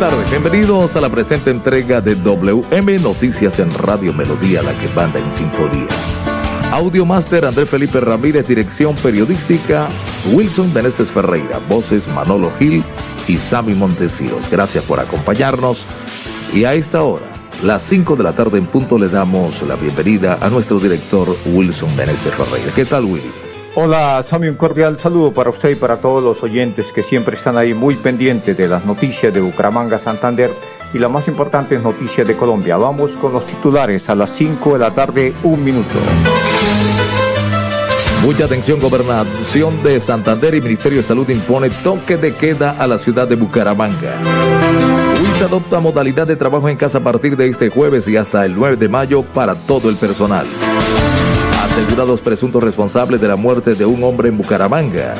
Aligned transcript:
Tardes, 0.00 0.30
bienvenidos 0.30 0.96
a 0.96 1.00
la 1.02 1.10
presente 1.10 1.50
entrega 1.50 2.00
de 2.00 2.14
WM 2.14 2.96
Noticias 3.00 3.58
en 3.58 3.70
Radio 3.70 4.14
Melodía, 4.14 4.62
la 4.62 4.72
que 4.72 4.86
banda 4.94 5.18
en 5.18 5.30
sinfonía. 5.34 5.88
Audio 6.72 7.04
Master 7.04 7.44
Andrés 7.44 7.68
Felipe 7.68 8.00
Ramírez, 8.00 8.48
dirección 8.48 8.96
periodística 8.96 9.88
Wilson 10.32 10.72
Meneses 10.72 11.10
Ferreira, 11.10 11.60
voces 11.68 12.08
Manolo 12.08 12.50
Gil 12.58 12.82
y 13.28 13.36
Sammy 13.36 13.74
Montesinos. 13.74 14.50
Gracias 14.50 14.84
por 14.84 15.00
acompañarnos 15.00 15.84
y 16.54 16.64
a 16.64 16.72
esta 16.72 17.02
hora, 17.02 17.26
las 17.62 17.82
5 17.82 18.16
de 18.16 18.22
la 18.22 18.32
tarde 18.32 18.56
en 18.56 18.68
punto, 18.68 18.96
le 18.96 19.08
damos 19.08 19.60
la 19.68 19.76
bienvenida 19.76 20.38
a 20.40 20.48
nuestro 20.48 20.80
director 20.80 21.28
Wilson 21.44 21.94
Meneses 21.94 22.34
Ferreira. 22.34 22.72
¿Qué 22.74 22.86
tal, 22.86 23.04
Willy? 23.04 23.49
Hola, 23.76 24.20
Sammy, 24.24 24.48
un 24.48 24.56
cordial 24.56 24.98
saludo 24.98 25.32
para 25.32 25.48
usted 25.48 25.70
y 25.70 25.74
para 25.76 25.98
todos 25.98 26.22
los 26.24 26.42
oyentes 26.42 26.92
que 26.92 27.04
siempre 27.04 27.36
están 27.36 27.56
ahí 27.56 27.72
muy 27.72 27.94
pendientes 27.94 28.56
de 28.56 28.66
las 28.66 28.84
noticias 28.84 29.32
de 29.32 29.40
Bucaramanga, 29.40 29.96
Santander 30.00 30.50
y 30.92 30.98
la 30.98 31.08
más 31.08 31.28
importante 31.28 31.78
noticia 31.78 32.24
de 32.24 32.36
Colombia. 32.36 32.76
Vamos 32.76 33.14
con 33.14 33.32
los 33.32 33.46
titulares 33.46 34.10
a 34.10 34.16
las 34.16 34.30
5 34.30 34.72
de 34.72 34.78
la 34.80 34.90
tarde, 34.90 35.32
un 35.44 35.62
minuto. 35.62 36.00
Mucha 38.22 38.46
atención, 38.46 38.80
Gobernación 38.80 39.80
de 39.84 40.00
Santander 40.00 40.56
y 40.56 40.60
Ministerio 40.60 40.98
de 40.98 41.04
Salud 41.04 41.28
impone 41.28 41.70
toque 41.70 42.16
de 42.16 42.34
queda 42.34 42.72
a 42.72 42.88
la 42.88 42.98
ciudad 42.98 43.28
de 43.28 43.36
Bucaramanga. 43.36 44.18
se 45.38 45.44
adopta 45.44 45.78
modalidad 45.78 46.26
de 46.26 46.34
trabajo 46.34 46.68
en 46.68 46.76
casa 46.76 46.98
a 46.98 47.02
partir 47.02 47.36
de 47.36 47.48
este 47.48 47.68
jueves 47.68 48.08
y 48.08 48.16
hasta 48.16 48.44
el 48.44 48.56
9 48.56 48.76
de 48.76 48.88
mayo 48.88 49.22
para 49.22 49.54
todo 49.54 49.88
el 49.88 49.96
personal 49.96 50.44
asegurados 51.80 52.20
presuntos 52.20 52.62
responsables 52.62 53.22
de 53.22 53.28
la 53.28 53.36
muerte 53.36 53.74
de 53.74 53.86
un 53.86 54.04
hombre 54.04 54.28
en 54.28 54.36
Bucaramanga. 54.36 55.14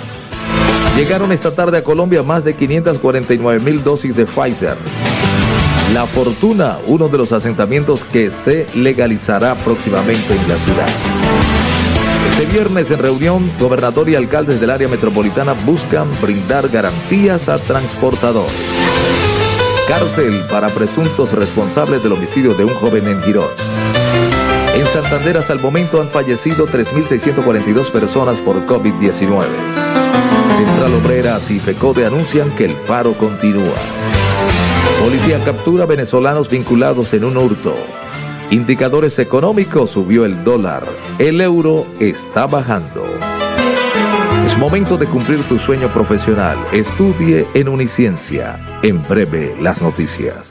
Llegaron 0.94 1.33
esta 1.33 1.55
tarde 1.55 1.78
a 1.78 1.84
Colombia 1.84 2.22
más 2.22 2.44
de 2.44 2.52
549 2.52 3.61
mil 3.61 3.83
dosis 3.83 4.14
de 4.14 4.27
Pfizer. 4.27 4.77
La 5.94 6.05
Fortuna, 6.05 6.77
uno 6.86 7.08
de 7.08 7.17
los 7.17 7.33
asentamientos 7.33 8.05
que 8.05 8.30
se 8.30 8.67
legalizará 8.75 9.55
próximamente 9.55 10.34
en 10.34 10.48
la 10.48 10.56
ciudad. 10.56 10.89
Este 12.30 12.52
viernes 12.52 12.91
en 12.91 12.98
reunión, 12.98 13.50
gobernador 13.58 14.11
y 14.11 14.14
alcaldes 14.14 14.61
del 14.61 14.70
área 14.70 14.89
metropolitana 14.89 15.55
buscan 15.64 16.08
brindar 16.20 16.69
garantías 16.69 17.48
a 17.48 17.56
transportadores. 17.56 18.52
Cárcel 19.89 20.42
para 20.50 20.69
presuntos 20.69 21.33
responsables 21.33 22.02
del 22.02 22.12
homicidio 22.12 22.52
de 22.52 22.64
un 22.64 22.74
joven 22.74 23.06
en 23.06 23.22
Girón. 23.22 23.48
En 24.74 24.86
Santander 24.86 25.36
hasta 25.36 25.52
el 25.52 25.60
momento 25.60 26.00
han 26.00 26.08
fallecido 26.08 26.66
3.642 26.66 27.90
personas 27.90 28.38
por 28.38 28.64
COVID-19. 28.66 29.44
Central 30.56 30.94
Obrera 30.94 31.38
y 31.48 31.58
FECODE 31.58 32.06
anuncian 32.06 32.50
que 32.56 32.66
el 32.66 32.74
paro 32.74 33.14
continúa. 33.14 33.74
Policía 35.02 35.42
captura 35.44 35.86
venezolanos 35.86 36.48
vinculados 36.48 37.12
en 37.14 37.24
un 37.24 37.36
hurto. 37.36 37.74
Indicadores 38.50 39.18
económicos 39.18 39.90
subió 39.90 40.24
el 40.24 40.44
dólar. 40.44 40.84
El 41.18 41.40
euro 41.40 41.86
está 41.98 42.46
bajando. 42.46 43.05
Es 44.45 44.58
momento 44.58 44.96
de 44.96 45.06
cumplir 45.06 45.42
tu 45.45 45.58
sueño 45.58 45.89
profesional. 45.89 46.58
Estudie 46.72 47.46
en 47.55 47.68
Uniciencia. 47.68 48.61
En 48.83 49.02
breve, 49.06 49.56
las 49.61 49.80
noticias. 49.80 50.49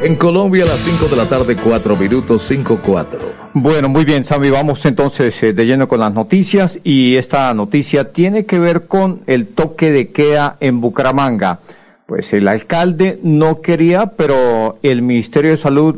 En 0.00 0.14
Colombia 0.14 0.62
a 0.62 0.68
las 0.68 0.78
5 0.78 1.08
de 1.08 1.16
la 1.16 1.28
tarde, 1.28 1.56
4 1.56 1.96
minutos, 1.96 2.48
5-4. 2.48 3.18
Bueno, 3.52 3.88
muy 3.88 4.04
bien, 4.04 4.22
Sammy, 4.22 4.48
vamos 4.48 4.86
entonces 4.86 5.42
eh, 5.42 5.52
de 5.52 5.66
lleno 5.66 5.88
con 5.88 5.98
las 5.98 6.14
noticias 6.14 6.78
y 6.84 7.16
esta 7.16 7.52
noticia 7.52 8.12
tiene 8.12 8.46
que 8.46 8.60
ver 8.60 8.86
con 8.86 9.22
el 9.26 9.48
toque 9.48 9.90
de 9.90 10.12
queda 10.12 10.56
en 10.60 10.80
Bucaramanga. 10.80 11.58
Pues 12.06 12.32
el 12.32 12.46
alcalde 12.46 13.18
no 13.24 13.60
quería, 13.60 14.12
pero 14.16 14.78
el 14.84 15.02
Ministerio 15.02 15.50
de 15.50 15.56
Salud 15.56 15.96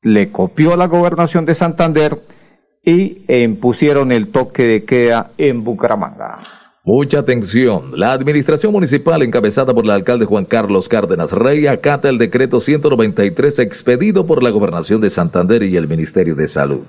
le 0.00 0.32
copió 0.32 0.72
a 0.72 0.78
la 0.78 0.86
gobernación 0.86 1.44
de 1.44 1.54
Santander 1.54 2.18
y 2.82 3.24
impusieron 3.28 4.10
el 4.10 4.28
toque 4.28 4.64
de 4.64 4.84
queda 4.84 5.32
en 5.36 5.64
Bucaramanga. 5.64 6.55
Mucha 6.88 7.18
atención. 7.18 7.98
La 7.98 8.12
administración 8.12 8.70
municipal 8.70 9.20
encabezada 9.22 9.74
por 9.74 9.84
el 9.84 9.90
alcalde 9.90 10.24
Juan 10.24 10.44
Carlos 10.44 10.88
Cárdenas 10.88 11.32
Rey 11.32 11.66
acata 11.66 12.08
el 12.08 12.16
decreto 12.16 12.60
193 12.60 13.58
expedido 13.58 14.24
por 14.24 14.40
la 14.40 14.50
gobernación 14.50 15.00
de 15.00 15.10
Santander 15.10 15.64
y 15.64 15.76
el 15.76 15.88
Ministerio 15.88 16.36
de 16.36 16.46
Salud. 16.46 16.82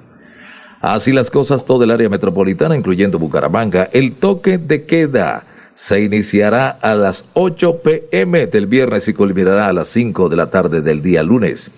Así 0.82 1.12
las 1.12 1.32
cosas, 1.32 1.66
todo 1.66 1.84
el 1.84 1.90
área 1.90 2.10
metropolitana, 2.10 2.78
incluyendo 2.78 3.18
Bucaramanga, 3.18 3.90
el 3.92 4.18
toque 4.18 4.60
de 4.60 4.86
queda 4.86 5.46
se 5.74 6.04
iniciará 6.04 6.70
a 6.70 6.94
las 6.94 7.28
8 7.34 7.82
pm 7.82 8.46
del 8.46 8.68
viernes 8.68 9.08
y 9.08 9.16
culminará 9.16 9.68
a 9.68 9.74
las 9.74 9.88
5 9.88 10.30
de 10.30 10.36
la 10.36 10.52
tarde 10.52 10.82
del 10.82 11.02
día 11.02 11.24
lunes. 11.24 11.72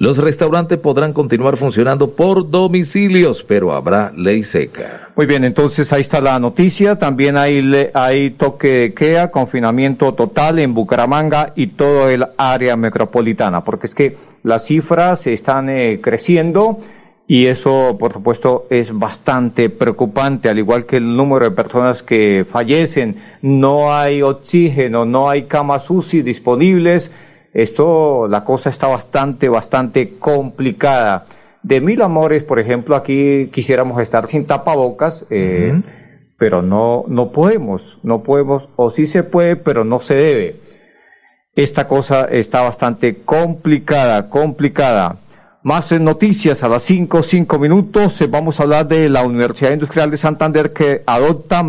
Los 0.00 0.16
restaurantes 0.16 0.78
podrán 0.78 1.12
continuar 1.12 1.56
funcionando 1.56 2.12
por 2.12 2.48
domicilios, 2.48 3.42
pero 3.42 3.74
habrá 3.74 4.12
ley 4.12 4.44
seca. 4.44 5.08
Muy 5.16 5.26
bien, 5.26 5.42
entonces 5.42 5.92
ahí 5.92 6.02
está 6.02 6.20
la 6.20 6.38
noticia. 6.38 6.94
También 6.96 7.36
hay, 7.36 7.68
hay 7.94 8.30
toque 8.30 8.68
de 8.68 8.94
queda, 8.94 9.32
confinamiento 9.32 10.14
total 10.14 10.60
en 10.60 10.72
Bucaramanga 10.72 11.52
y 11.56 11.66
todo 11.66 12.08
el 12.08 12.24
área 12.36 12.76
metropolitana, 12.76 13.64
porque 13.64 13.86
es 13.88 13.96
que 13.96 14.16
las 14.44 14.66
cifras 14.66 15.26
están 15.26 15.68
eh, 15.68 15.98
creciendo 16.00 16.78
y 17.26 17.46
eso, 17.46 17.96
por 17.98 18.12
supuesto, 18.12 18.68
es 18.70 18.96
bastante 18.96 19.68
preocupante, 19.68 20.48
al 20.48 20.60
igual 20.60 20.86
que 20.86 20.98
el 20.98 21.16
número 21.16 21.44
de 21.44 21.56
personas 21.56 22.04
que 22.04 22.46
fallecen. 22.48 23.16
No 23.42 23.92
hay 23.92 24.22
oxígeno, 24.22 25.04
no 25.04 25.28
hay 25.28 25.42
camas 25.42 25.90
UCI 25.90 26.22
disponibles 26.22 27.10
esto, 27.52 28.28
la 28.28 28.44
cosa 28.44 28.70
está 28.70 28.86
bastante, 28.86 29.48
bastante 29.48 30.18
complicada. 30.18 31.26
De 31.62 31.80
mil 31.80 32.02
amores, 32.02 32.44
por 32.44 32.58
ejemplo, 32.58 32.94
aquí 32.94 33.48
quisiéramos 33.52 34.00
estar 34.00 34.26
sin 34.28 34.46
tapabocas, 34.46 35.26
eh, 35.30 35.80
pero 36.38 36.62
no, 36.62 37.04
no 37.08 37.32
podemos, 37.32 37.98
no 38.02 38.22
podemos, 38.22 38.68
o 38.76 38.90
sí 38.90 39.06
se 39.06 39.22
puede, 39.22 39.56
pero 39.56 39.84
no 39.84 40.00
se 40.00 40.14
debe. 40.14 40.56
Esta 41.56 41.88
cosa 41.88 42.26
está 42.26 42.60
bastante 42.62 43.22
complicada, 43.24 44.30
complicada. 44.30 45.16
Más 45.64 45.90
noticias 45.90 46.62
a 46.62 46.68
las 46.68 46.84
5, 46.84 47.24
5 47.24 47.58
minutos. 47.58 48.20
Eh, 48.20 48.28
vamos 48.28 48.60
a 48.60 48.62
hablar 48.62 48.86
de 48.86 49.08
la 49.08 49.22
Universidad 49.24 49.72
Industrial 49.72 50.08
de 50.08 50.16
Santander 50.16 50.72
que 50.72 51.02
adopta, 51.04 51.66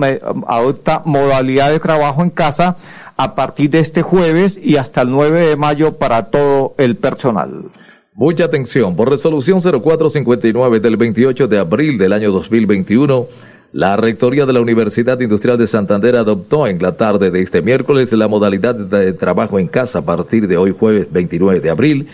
adopta 0.48 1.02
modalidad 1.06 1.72
de 1.72 1.80
trabajo 1.80 2.22
en 2.22 2.30
casa 2.30 2.78
a 3.20 3.36
partir 3.36 3.70
de 3.70 3.80
este 3.80 4.02
jueves 4.02 4.58
y 4.64 4.78
hasta 4.78 5.02
el 5.02 5.10
9 5.10 5.48
de 5.48 5.56
mayo 5.58 5.98
para 5.98 6.28
todo 6.32 6.74
el 6.78 6.96
personal. 6.96 7.66
Mucha 8.14 8.46
atención, 8.46 8.96
por 8.96 9.10
resolución 9.10 9.60
0459 9.62 10.80
del 10.80 10.96
28 10.96 11.50
de 11.50 11.58
abril 11.58 11.98
del 11.98 12.14
año 12.14 12.32
2021, 12.32 13.28
la 13.74 13.98
Rectoría 13.98 14.46
de 14.46 14.54
la 14.54 14.62
Universidad 14.62 15.20
Industrial 15.20 15.58
de 15.58 15.68
Santander 15.68 16.16
adoptó 16.16 16.66
en 16.66 16.82
la 16.82 16.96
tarde 16.96 17.30
de 17.30 17.42
este 17.42 17.62
miércoles 17.62 18.10
la 18.14 18.30
modalidad 18.30 18.74
de 18.74 19.12
trabajo 19.12 19.60
en 19.60 19.68
casa 19.68 20.00
a 20.00 20.06
partir 20.06 20.48
de 20.48 20.56
hoy 20.56 20.74
jueves 20.80 21.12
29 21.12 21.60
de 21.60 21.70
abril 21.70 22.08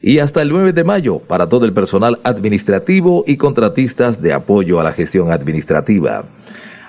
y 0.00 0.20
hasta 0.20 0.42
el 0.42 0.50
9 0.50 0.72
de 0.72 0.84
mayo 0.84 1.18
para 1.18 1.48
todo 1.48 1.64
el 1.64 1.72
personal 1.72 2.20
administrativo 2.22 3.24
y 3.26 3.36
contratistas 3.36 4.22
de 4.22 4.32
apoyo 4.32 4.78
a 4.78 4.84
la 4.84 4.92
gestión 4.92 5.32
administrativa. 5.32 6.24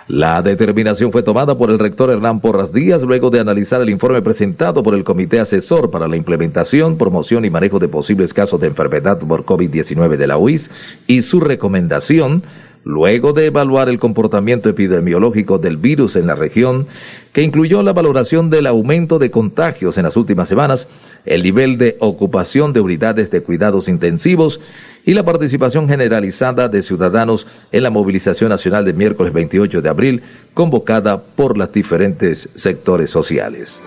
La 0.07 0.41
determinación 0.41 1.13
fue 1.13 1.23
tomada 1.23 1.57
por 1.57 1.71
el 1.71 1.79
rector 1.79 2.11
Hernán 2.11 2.41
Porras 2.41 2.73
Díaz 2.73 3.03
luego 3.03 3.29
de 3.29 3.39
analizar 3.39 3.79
el 3.79 3.89
informe 3.89 4.21
presentado 4.21 4.83
por 4.83 4.95
el 4.95 5.05
Comité 5.05 5.39
Asesor 5.39 5.91
para 5.91 6.09
la 6.09 6.17
Implementación, 6.17 6.97
Promoción 6.97 7.45
y 7.45 7.49
Manejo 7.49 7.79
de 7.79 7.87
Posibles 7.87 8.33
Casos 8.33 8.59
de 8.59 8.67
Enfermedad 8.67 9.19
por 9.19 9.45
COVID-19 9.45 10.17
de 10.17 10.27
la 10.27 10.37
UIS 10.37 10.71
y 11.07 11.21
su 11.21 11.39
recomendación 11.39 12.43
luego 12.83 13.31
de 13.31 13.45
evaluar 13.45 13.87
el 13.87 13.97
comportamiento 13.97 14.67
epidemiológico 14.67 15.57
del 15.57 15.77
virus 15.77 16.17
en 16.17 16.27
la 16.27 16.35
región, 16.35 16.87
que 17.31 17.41
incluyó 17.41 17.81
la 17.81 17.93
valoración 17.93 18.49
del 18.49 18.67
aumento 18.67 19.19
de 19.19 19.31
contagios 19.31 19.97
en 19.97 20.03
las 20.03 20.17
últimas 20.17 20.49
semanas, 20.49 20.89
el 21.25 21.43
nivel 21.43 21.77
de 21.77 21.97
ocupación 21.99 22.73
de 22.73 22.81
unidades 22.81 23.31
de 23.31 23.41
cuidados 23.41 23.87
intensivos 23.87 24.59
y 25.05 25.13
la 25.13 25.23
participación 25.23 25.87
generalizada 25.87 26.69
de 26.69 26.81
ciudadanos 26.81 27.47
en 27.71 27.83
la 27.83 27.89
movilización 27.89 28.49
nacional 28.49 28.85
del 28.85 28.95
miércoles 28.95 29.33
28 29.33 29.81
de 29.81 29.89
abril, 29.89 30.23
convocada 30.53 31.21
por 31.21 31.57
los 31.57 31.71
diferentes 31.71 32.49
sectores 32.55 33.09
sociales. 33.09 33.79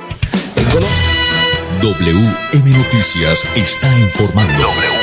WM 1.83 2.71
Noticias 2.71 3.45
está 3.57 3.99
informando. 3.99 4.96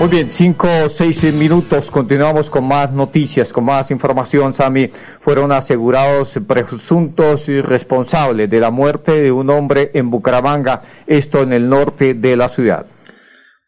Muy 0.00 0.08
bien, 0.08 0.30
cinco 0.30 0.66
o 0.86 0.88
seis 0.88 1.22
minutos. 1.34 1.90
Continuamos 1.90 2.48
con 2.48 2.66
más 2.66 2.90
noticias, 2.90 3.52
con 3.52 3.66
más 3.66 3.90
información. 3.90 4.54
Sami, 4.54 4.88
fueron 5.20 5.52
asegurados 5.52 6.38
presuntos 6.48 7.46
responsables 7.46 8.48
de 8.48 8.60
la 8.60 8.70
muerte 8.70 9.20
de 9.20 9.30
un 9.30 9.50
hombre 9.50 9.90
en 9.92 10.08
Bucaramanga, 10.08 10.80
esto 11.06 11.42
en 11.42 11.52
el 11.52 11.68
norte 11.68 12.14
de 12.14 12.34
la 12.34 12.48
ciudad. 12.48 12.86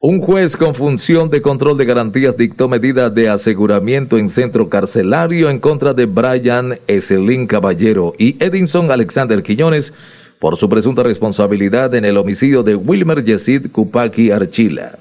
Un 0.00 0.22
juez 0.22 0.56
con 0.56 0.74
función 0.74 1.28
de 1.28 1.42
control 1.42 1.76
de 1.76 1.84
garantías 1.84 2.34
dictó 2.34 2.66
medidas 2.66 3.14
de 3.14 3.28
aseguramiento 3.28 4.16
en 4.16 4.30
centro 4.30 4.70
carcelario 4.70 5.50
en 5.50 5.60
contra 5.60 5.92
de 5.92 6.06
Brian 6.06 6.78
Eselín 6.86 7.46
Caballero 7.46 8.14
y 8.18 8.42
Edinson 8.42 8.90
Alexander 8.90 9.42
Quiñones 9.42 9.92
por 10.40 10.56
su 10.56 10.70
presunta 10.70 11.02
responsabilidad 11.02 11.94
en 11.94 12.06
el 12.06 12.16
homicidio 12.16 12.62
de 12.62 12.74
Wilmer 12.74 13.22
Yesid 13.22 13.70
Kupaki 13.70 14.30
Archila. 14.30 14.98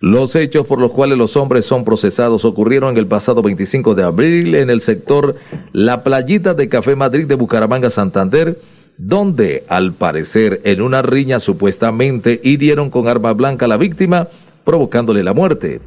Los 0.00 0.36
hechos 0.36 0.64
por 0.66 0.80
los 0.80 0.92
cuales 0.92 1.18
los 1.18 1.36
hombres 1.36 1.64
son 1.64 1.84
procesados 1.84 2.44
ocurrieron 2.44 2.96
el 2.96 3.08
pasado 3.08 3.42
25 3.42 3.96
de 3.96 4.04
abril 4.04 4.54
en 4.54 4.70
el 4.70 4.80
sector 4.80 5.34
La 5.72 6.04
Playita 6.04 6.54
de 6.54 6.68
Café 6.68 6.94
Madrid 6.94 7.26
de 7.26 7.34
Bucaramanga, 7.34 7.90
Santander, 7.90 8.58
donde, 8.96 9.64
al 9.68 9.94
parecer, 9.94 10.60
en 10.62 10.82
una 10.82 11.02
riña 11.02 11.40
supuestamente 11.40 12.40
hirieron 12.44 12.90
con 12.90 13.08
arma 13.08 13.32
blanca 13.32 13.64
a 13.64 13.68
la 13.68 13.76
víctima, 13.76 14.28
provocándole 14.64 15.24
la 15.24 15.34
muerte. 15.34 15.80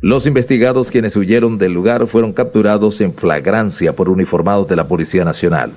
Los 0.00 0.26
investigados 0.26 0.90
quienes 0.90 1.14
huyeron 1.14 1.56
del 1.56 1.72
lugar 1.72 2.08
fueron 2.08 2.32
capturados 2.32 3.00
en 3.00 3.14
flagrancia 3.14 3.94
por 3.94 4.08
uniformados 4.08 4.66
de 4.66 4.76
la 4.76 4.88
Policía 4.88 5.24
Nacional. 5.24 5.72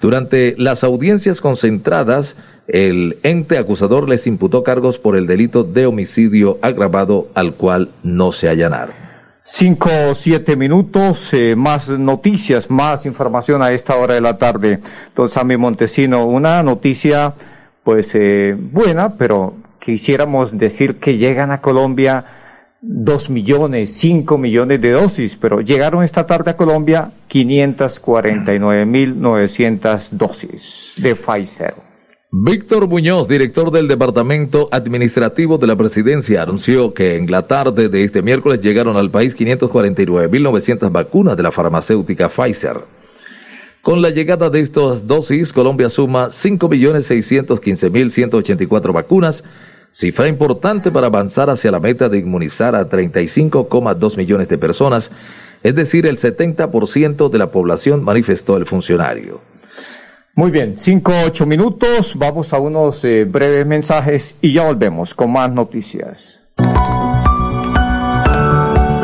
Durante 0.00 0.54
las 0.56 0.82
audiencias 0.84 1.40
concentradas, 1.40 2.36
el 2.72 3.18
ente 3.22 3.58
acusador 3.58 4.08
les 4.08 4.26
imputó 4.26 4.62
cargos 4.62 4.98
por 4.98 5.16
el 5.16 5.26
delito 5.26 5.64
de 5.64 5.86
homicidio 5.86 6.58
agravado 6.62 7.28
al 7.34 7.54
cual 7.54 7.90
no 8.02 8.32
se 8.32 8.48
allanaron. 8.48 8.94
Cinco 9.42 9.90
o 10.10 10.14
siete 10.14 10.54
minutos, 10.54 11.32
eh, 11.34 11.56
más 11.56 11.88
noticias, 11.88 12.70
más 12.70 13.06
información 13.06 13.62
a 13.62 13.72
esta 13.72 13.96
hora 13.96 14.14
de 14.14 14.20
la 14.20 14.38
tarde. 14.38 14.80
Don 15.16 15.28
Sammy 15.28 15.56
Montesino, 15.56 16.26
una 16.26 16.62
noticia 16.62 17.34
pues 17.82 18.14
eh, 18.14 18.54
buena, 18.56 19.16
pero 19.16 19.54
quisiéramos 19.80 20.56
decir 20.56 21.00
que 21.00 21.16
llegan 21.16 21.50
a 21.50 21.60
Colombia 21.60 22.24
dos 22.82 23.30
millones, 23.30 23.92
cinco 23.92 24.38
millones 24.38 24.80
de 24.80 24.92
dosis, 24.92 25.36
pero 25.36 25.60
llegaron 25.60 26.04
esta 26.04 26.26
tarde 26.26 26.52
a 26.52 26.56
Colombia 26.56 27.12
549 27.28 28.86
mil 28.86 29.20
novecientas 29.20 30.16
dosis 30.16 30.94
de 30.98 31.16
Pfizer. 31.16 31.89
Víctor 32.32 32.86
Muñoz, 32.86 33.26
director 33.26 33.72
del 33.72 33.88
Departamento 33.88 34.68
Administrativo 34.70 35.58
de 35.58 35.66
la 35.66 35.74
Presidencia, 35.74 36.44
anunció 36.44 36.94
que 36.94 37.16
en 37.16 37.28
la 37.28 37.48
tarde 37.48 37.88
de 37.88 38.04
este 38.04 38.22
miércoles 38.22 38.60
llegaron 38.60 38.96
al 38.96 39.10
país 39.10 39.36
549.900 39.36 40.92
vacunas 40.92 41.36
de 41.36 41.42
la 41.42 41.50
farmacéutica 41.50 42.28
Pfizer. 42.28 42.76
Con 43.82 44.00
la 44.00 44.10
llegada 44.10 44.48
de 44.48 44.60
estas 44.60 45.08
dosis, 45.08 45.52
Colombia 45.52 45.88
suma 45.88 46.28
5.615.184 46.28 48.92
vacunas, 48.92 49.42
cifra 49.90 50.28
importante 50.28 50.92
para 50.92 51.08
avanzar 51.08 51.50
hacia 51.50 51.72
la 51.72 51.80
meta 51.80 52.08
de 52.08 52.18
inmunizar 52.18 52.76
a 52.76 52.88
35,2 52.88 54.16
millones 54.16 54.48
de 54.48 54.56
personas, 54.56 55.10
es 55.64 55.74
decir, 55.74 56.06
el 56.06 56.16
70% 56.16 57.28
de 57.28 57.38
la 57.38 57.50
población, 57.50 58.04
manifestó 58.04 58.56
el 58.56 58.66
funcionario. 58.66 59.40
Muy 60.34 60.50
bien, 60.52 60.74
cinco, 60.78 61.12
ocho 61.26 61.44
minutos, 61.44 62.14
vamos 62.16 62.52
a 62.52 62.60
unos 62.60 63.04
eh, 63.04 63.24
breves 63.24 63.66
mensajes 63.66 64.36
y 64.40 64.52
ya 64.52 64.64
volvemos 64.64 65.12
con 65.12 65.32
más 65.32 65.50
noticias. 65.50 66.39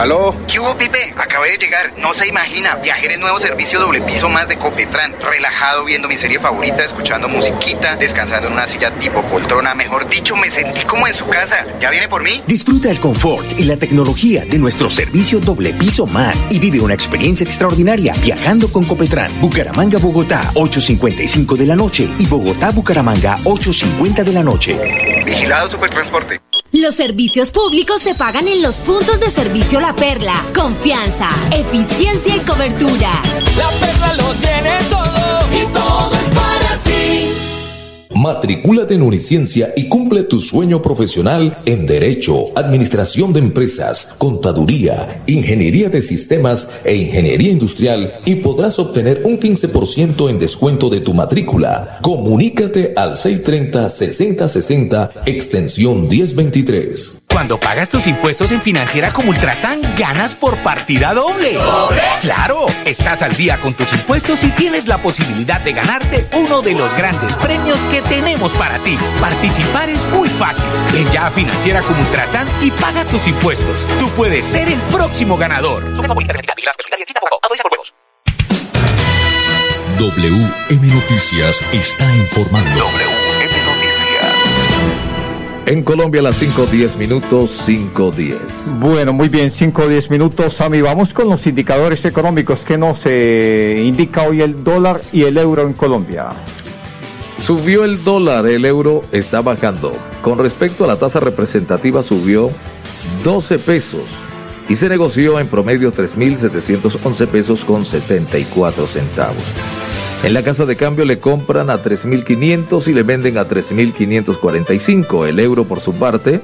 ¿Aló? 0.00 0.34
¿Qué 0.50 0.58
hubo, 0.58 0.78
Pipe? 0.78 1.12
Acabé 1.18 1.50
de 1.50 1.58
llegar. 1.58 1.92
No 1.98 2.14
se 2.14 2.26
imagina. 2.26 2.76
Viajé 2.76 3.04
en 3.04 3.12
el 3.12 3.20
nuevo 3.20 3.38
servicio 3.38 3.78
doble 3.78 4.00
piso 4.00 4.30
más 4.30 4.48
de 4.48 4.56
Copetran. 4.56 5.14
Relajado 5.20 5.84
viendo 5.84 6.08
mi 6.08 6.16
serie 6.16 6.40
favorita, 6.40 6.82
escuchando 6.82 7.28
musiquita, 7.28 7.96
descansando 7.96 8.46
en 8.46 8.54
una 8.54 8.66
silla 8.66 8.90
tipo 8.92 9.22
poltrona. 9.24 9.74
Mejor 9.74 10.08
dicho, 10.08 10.36
me 10.36 10.50
sentí 10.50 10.86
como 10.86 11.06
en 11.06 11.12
su 11.12 11.26
casa. 11.28 11.66
¿Ya 11.82 11.90
viene 11.90 12.08
por 12.08 12.22
mí? 12.22 12.42
Disfruta 12.46 12.90
el 12.90 12.98
confort 12.98 13.60
y 13.60 13.64
la 13.64 13.76
tecnología 13.76 14.46
de 14.46 14.56
nuestro 14.56 14.88
servicio 14.88 15.38
doble 15.38 15.74
piso 15.74 16.06
más 16.06 16.46
y 16.48 16.58
vive 16.58 16.80
una 16.80 16.94
experiencia 16.94 17.44
extraordinaria 17.44 18.14
viajando 18.22 18.72
con 18.72 18.86
Copetran. 18.86 19.30
Bucaramanga, 19.38 19.98
Bogotá, 19.98 20.40
8.55 20.54 21.58
de 21.58 21.66
la 21.66 21.76
noche 21.76 22.08
y 22.16 22.24
Bogotá, 22.24 22.70
Bucaramanga, 22.70 23.36
8.50 23.44 24.24
de 24.24 24.32
la 24.32 24.42
noche. 24.42 24.78
Vigilado 25.26 25.68
Supertransporte. 25.68 26.40
Los 26.72 26.94
servicios 26.94 27.50
públicos 27.50 28.00
se 28.00 28.14
pagan 28.14 28.46
en 28.46 28.62
los 28.62 28.76
puntos 28.76 29.18
de 29.18 29.28
servicio 29.28 29.80
La 29.80 29.92
Perla. 29.96 30.34
Confianza, 30.54 31.28
eficiencia 31.50 32.36
y 32.36 32.40
cobertura. 32.40 33.10
La 33.56 33.70
Perla 33.80 34.14
lo 34.14 34.32
tiene 34.34 34.78
todo 34.88 35.48
y 35.52 35.66
todo. 35.72 36.19
Matricúlate 38.20 38.92
en 38.92 39.02
Uniciencia 39.02 39.70
y 39.76 39.88
cumple 39.88 40.24
tu 40.24 40.40
sueño 40.40 40.82
profesional 40.82 41.56
en 41.64 41.86
Derecho, 41.86 42.44
Administración 42.54 43.32
de 43.32 43.40
Empresas, 43.40 44.14
Contaduría, 44.18 45.22
Ingeniería 45.26 45.88
de 45.88 46.02
Sistemas 46.02 46.84
e 46.84 46.96
Ingeniería 46.96 47.50
Industrial 47.50 48.12
y 48.26 48.34
podrás 48.34 48.78
obtener 48.78 49.22
un 49.24 49.40
15% 49.40 50.28
en 50.28 50.38
descuento 50.38 50.90
de 50.90 51.00
tu 51.00 51.14
matrícula. 51.14 51.98
Comunícate 52.02 52.92
al 52.94 53.12
630-6060, 53.12 55.22
extensión 55.24 56.06
1023. 56.06 57.20
Cuando 57.30 57.60
pagas 57.60 57.88
tus 57.88 58.08
impuestos 58.08 58.50
en 58.50 58.60
Financiera 58.60 59.12
como 59.12 59.30
Ultrasan, 59.30 59.94
ganas 59.96 60.34
por 60.34 60.62
partida 60.62 61.14
doble. 61.14 61.54
¿Doble? 61.54 62.00
Claro, 62.20 62.66
estás 62.84 63.22
al 63.22 63.36
día 63.36 63.60
con 63.60 63.72
tus 63.72 63.92
impuestos 63.92 64.42
y 64.42 64.50
tienes 64.50 64.88
la 64.88 65.00
posibilidad 65.00 65.60
de 65.60 65.72
ganarte 65.72 66.26
uno 66.36 66.60
de 66.60 66.74
los 66.74 66.92
grandes 66.96 67.36
premios 67.36 67.78
que 67.90 68.02
tenemos 68.10 68.52
para 68.52 68.78
ti. 68.80 68.98
Participar 69.20 69.88
es 69.88 70.04
muy 70.10 70.28
fácil. 70.28 70.68
Ven 70.92 71.08
ya 71.10 71.28
a 71.28 71.30
Financiera 71.30 71.80
como 71.80 72.00
Ultrasan 72.02 72.46
y 72.60 72.70
paga 72.72 73.04
tus 73.04 73.26
impuestos. 73.26 73.86
Tú 73.98 74.08
puedes 74.10 74.44
ser 74.44 74.68
el 74.68 74.80
próximo 74.92 75.38
ganador. 75.38 75.84
WM 79.98 80.94
Noticias 80.94 81.62
está 81.72 82.16
informando. 82.16 82.84
En 85.66 85.84
Colombia 85.84 86.20
a 86.20 86.24
las 86.24 86.42
5.10 86.42 86.96
minutos, 86.96 87.68
5.10. 87.68 88.38
Bueno, 88.80 89.12
muy 89.12 89.28
bien, 89.28 89.52
5 89.52 89.82
o 89.82 89.88
10 89.88 90.10
minutos, 90.10 90.54
Sami. 90.54 90.80
Vamos 90.80 91.14
con 91.14 91.28
los 91.28 91.46
indicadores 91.46 92.04
económicos 92.06 92.64
que 92.64 92.76
nos 92.76 93.02
eh, 93.04 93.84
indica 93.86 94.22
hoy 94.22 94.40
el 94.40 94.64
dólar 94.64 95.00
y 95.12 95.24
el 95.24 95.38
euro 95.38 95.62
en 95.62 95.74
Colombia. 95.74 96.30
Subió 97.40 97.84
el 97.84 98.04
dólar, 98.04 98.46
el 98.46 98.64
euro 98.64 99.02
está 99.12 99.40
bajando. 99.40 99.92
Con 100.22 100.38
respecto 100.38 100.84
a 100.84 100.86
la 100.86 100.96
tasa 100.96 101.20
representativa, 101.20 102.02
subió 102.02 102.50
12 103.24 103.58
pesos 103.58 104.02
y 104.68 104.76
se 104.76 104.88
negoció 104.88 105.40
en 105.40 105.48
promedio 105.48 105.92
3.711 105.92 107.26
pesos 107.26 107.64
con 107.64 107.84
74 107.86 108.86
centavos. 108.86 109.42
En 110.22 110.34
la 110.34 110.42
casa 110.42 110.66
de 110.66 110.76
cambio 110.76 111.06
le 111.06 111.18
compran 111.18 111.70
a 111.70 111.82
3.500 111.82 112.86
y 112.86 112.92
le 112.92 113.02
venden 113.02 113.38
a 113.38 113.48
3.545. 113.48 115.26
El 115.26 115.40
euro 115.40 115.64
por 115.64 115.80
su 115.80 115.94
parte, 115.94 116.42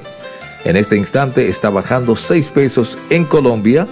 en 0.65 0.77
este 0.77 0.97
instante 0.97 1.47
está 1.47 1.69
bajando 1.69 2.15
6 2.15 2.49
pesos 2.49 2.97
en 3.11 3.25
Colombia 3.25 3.87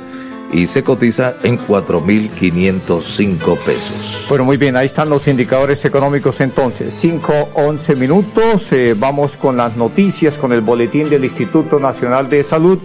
y 0.52 0.68
se 0.68 0.84
cotiza 0.84 1.36
en 1.44 1.58
4.505 1.60 3.58
pesos. 3.60 4.26
Bueno, 4.30 4.46
muy 4.46 4.58
bien, 4.58 4.76
ahí 4.76 4.86
están 4.86 5.10
los 5.10 5.28
indicadores 5.28 5.84
económicos 5.86 6.42
entonces. 6.42 6.94
5, 6.94 7.50
11 7.54 7.96
minutos, 7.96 8.72
eh, 8.72 8.96
vamos 8.98 9.38
con 9.38 9.58
las 9.58 9.76
noticias, 9.76 10.38
con 10.38 10.52
el 10.54 10.62
boletín 10.62 11.10
del 11.10 11.24
Instituto 11.24 11.80
Nacional 11.80 12.30
de 12.30 12.44
Salud 12.44 12.80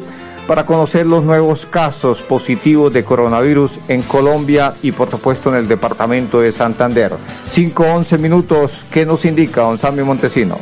para 0.47 0.67
conocer 0.67 1.07
los 1.07 1.23
nuevos 1.23 1.65
casos 1.65 2.23
positivos 2.23 2.93
de 2.93 3.05
coronavirus 3.05 3.79
en 3.87 4.03
Colombia 4.03 4.75
y 4.83 4.91
por 4.91 5.09
supuesto 5.09 5.51
en 5.51 5.57
el 5.57 5.69
departamento 5.69 6.41
de 6.41 6.51
Santander. 6.51 7.13
5, 7.47 7.85
11 7.85 8.19
minutos, 8.19 8.85
¿qué 8.91 9.07
nos 9.07 9.25
indica 9.25 9.61
don 9.61 9.79
Sammy 9.79 10.03
Montesino? 10.03 10.59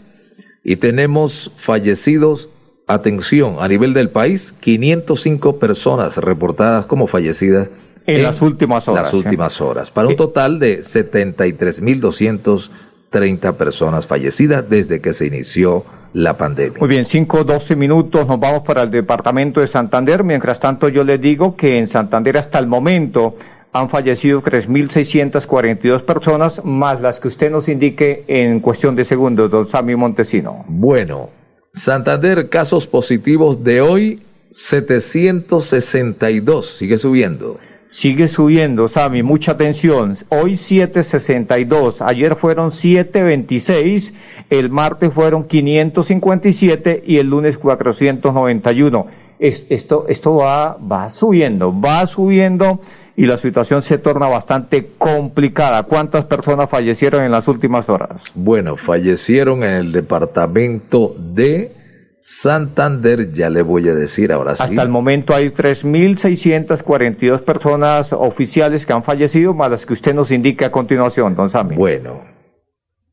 y 0.62 0.76
tenemos 0.76 1.50
fallecidos, 1.56 2.50
atención, 2.86 3.56
a 3.60 3.68
nivel 3.68 3.94
del 3.94 4.10
país, 4.10 4.52
505 4.52 5.58
personas 5.58 6.18
reportadas 6.18 6.84
como 6.86 7.06
fallecidas 7.06 7.70
en, 8.06 8.22
las 8.22 8.42
últimas 8.42 8.86
horas. 8.88 9.04
Las 9.04 9.14
últimas 9.14 9.58
horas, 9.60 9.90
para 9.90 10.08
un 10.08 10.16
total 10.16 10.58
de 10.58 10.82
73.230 10.82 13.54
personas 13.54 14.06
fallecidas 14.06 14.68
desde 14.68 15.00
que 15.00 15.14
se 15.14 15.26
inició 15.26 15.84
la 16.12 16.36
pandemia. 16.36 16.78
Muy 16.78 16.88
bien, 16.88 17.04
5, 17.04 17.44
12 17.44 17.76
minutos, 17.76 18.26
nos 18.26 18.40
vamos 18.40 18.62
para 18.62 18.82
el 18.82 18.90
departamento 18.90 19.60
de 19.60 19.66
Santander. 19.66 20.24
Mientras 20.24 20.58
tanto, 20.58 20.88
yo 20.88 21.04
les 21.04 21.20
digo 21.20 21.54
que 21.56 21.76
en 21.78 21.88
Santander 21.88 22.38
hasta 22.38 22.58
el 22.58 22.66
momento 22.66 23.36
han 23.72 23.90
fallecido 23.90 24.42
3.642 24.42 26.00
personas, 26.02 26.64
más 26.64 27.02
las 27.02 27.20
que 27.20 27.28
usted 27.28 27.50
nos 27.50 27.68
indique 27.68 28.24
en 28.26 28.60
cuestión 28.60 28.96
de 28.96 29.04
segundos, 29.04 29.50
don 29.50 29.66
Sammy 29.66 29.94
Montesino. 29.96 30.64
Bueno, 30.68 31.28
Santander, 31.74 32.48
casos 32.48 32.86
positivos 32.86 33.62
de 33.62 33.82
hoy, 33.82 34.22
762, 34.52 36.78
sigue 36.78 36.96
subiendo. 36.96 37.58
Sigue 37.88 38.26
subiendo, 38.26 38.88
Sami, 38.88 39.22
mucha 39.22 39.52
atención. 39.52 40.16
Hoy 40.28 40.56
762, 40.56 42.02
ayer 42.02 42.34
fueron 42.34 42.72
726, 42.72 44.12
el 44.50 44.70
martes 44.70 45.12
fueron 45.12 45.44
557 45.44 47.04
y 47.06 47.18
el 47.18 47.30
lunes 47.30 47.58
491. 47.58 49.06
esto, 49.38 50.06
esto 50.08 50.36
va, 50.36 50.76
va 50.76 51.08
subiendo, 51.10 51.78
va 51.80 52.06
subiendo 52.06 52.80
y 53.16 53.26
la 53.26 53.36
situación 53.36 53.82
se 53.82 53.98
torna 53.98 54.28
bastante 54.28 54.90
complicada. 54.98 55.84
¿Cuántas 55.84 56.24
personas 56.24 56.68
fallecieron 56.68 57.22
en 57.22 57.30
las 57.30 57.46
últimas 57.46 57.88
horas? 57.88 58.20
Bueno, 58.34 58.76
fallecieron 58.76 59.62
en 59.62 59.70
el 59.70 59.92
departamento 59.92 61.14
de 61.16 61.85
Santander, 62.28 63.32
ya 63.32 63.48
le 63.48 63.62
voy 63.62 63.88
a 63.88 63.94
decir 63.94 64.32
ahora 64.32 64.56
sí. 64.56 64.62
Hasta 64.64 64.82
el 64.82 64.88
momento 64.88 65.32
hay 65.32 65.50
3.642 65.50 67.42
personas 67.42 68.12
oficiales 68.12 68.84
que 68.84 68.92
han 68.92 69.04
fallecido, 69.04 69.54
más 69.54 69.70
las 69.70 69.86
que 69.86 69.92
usted 69.92 70.12
nos 70.12 70.32
indica 70.32 70.66
a 70.66 70.72
continuación, 70.72 71.36
don 71.36 71.48
Sammy. 71.48 71.76
Bueno, 71.76 72.24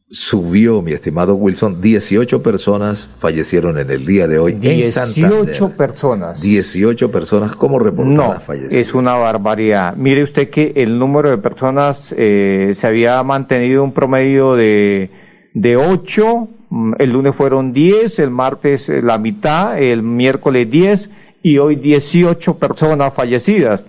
subió, 0.09 0.81
mi 0.81 0.93
estimado 0.93 1.35
Wilson, 1.35 1.79
18 1.79 2.41
personas 2.41 3.07
fallecieron 3.19 3.77
en 3.77 3.91
el 3.91 4.03
día 4.03 4.27
de 4.27 4.39
hoy 4.39 4.53
18 4.53 5.69
personas. 5.77 6.41
18 6.41 7.11
personas 7.11 7.55
como 7.55 7.77
reportadas 7.77 8.41
no, 8.47 8.53
Es 8.71 8.95
una 8.95 9.13
barbaridad. 9.13 9.95
Mire 9.95 10.23
usted 10.23 10.49
que 10.49 10.73
el 10.75 10.97
número 10.97 11.29
de 11.29 11.37
personas 11.37 12.15
eh, 12.17 12.71
se 12.73 12.87
había 12.87 13.21
mantenido 13.21 13.83
un 13.83 13.93
promedio 13.93 14.55
de, 14.55 15.11
de 15.53 15.77
8 15.77 16.49
Mm, 16.62 16.62
el 16.97 17.11
lunes 17.11 17.35
fueron 17.35 17.73
10, 17.73 18.19
el 18.19 18.29
martes 18.29 18.87
eh, 18.89 19.01
la 19.01 19.17
mitad, 19.17 19.81
el 19.81 20.03
miércoles 20.03 20.69
10 20.69 21.09
y 21.43 21.57
hoy 21.57 21.75
18 21.75 22.57
personas 22.57 23.13
fallecidas. 23.13 23.85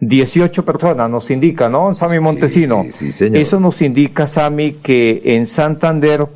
18 0.00 0.64
personas 0.64 1.08
nos 1.08 1.30
indica, 1.30 1.68
¿no, 1.68 1.94
Sami 1.94 2.18
Montesino? 2.18 2.84
Sí, 2.90 3.12
señor. 3.12 3.36
Eso 3.36 3.60
nos 3.60 3.80
indica, 3.82 4.26
Sami, 4.26 4.72
que 4.72 5.22
en 5.24 5.46
Santander 5.46 6.26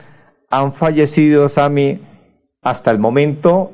han 0.51 0.73
fallecido, 0.73 1.49
Sami, 1.49 1.99
hasta 2.63 2.93
el 2.93 3.01
momento 3.01 3.73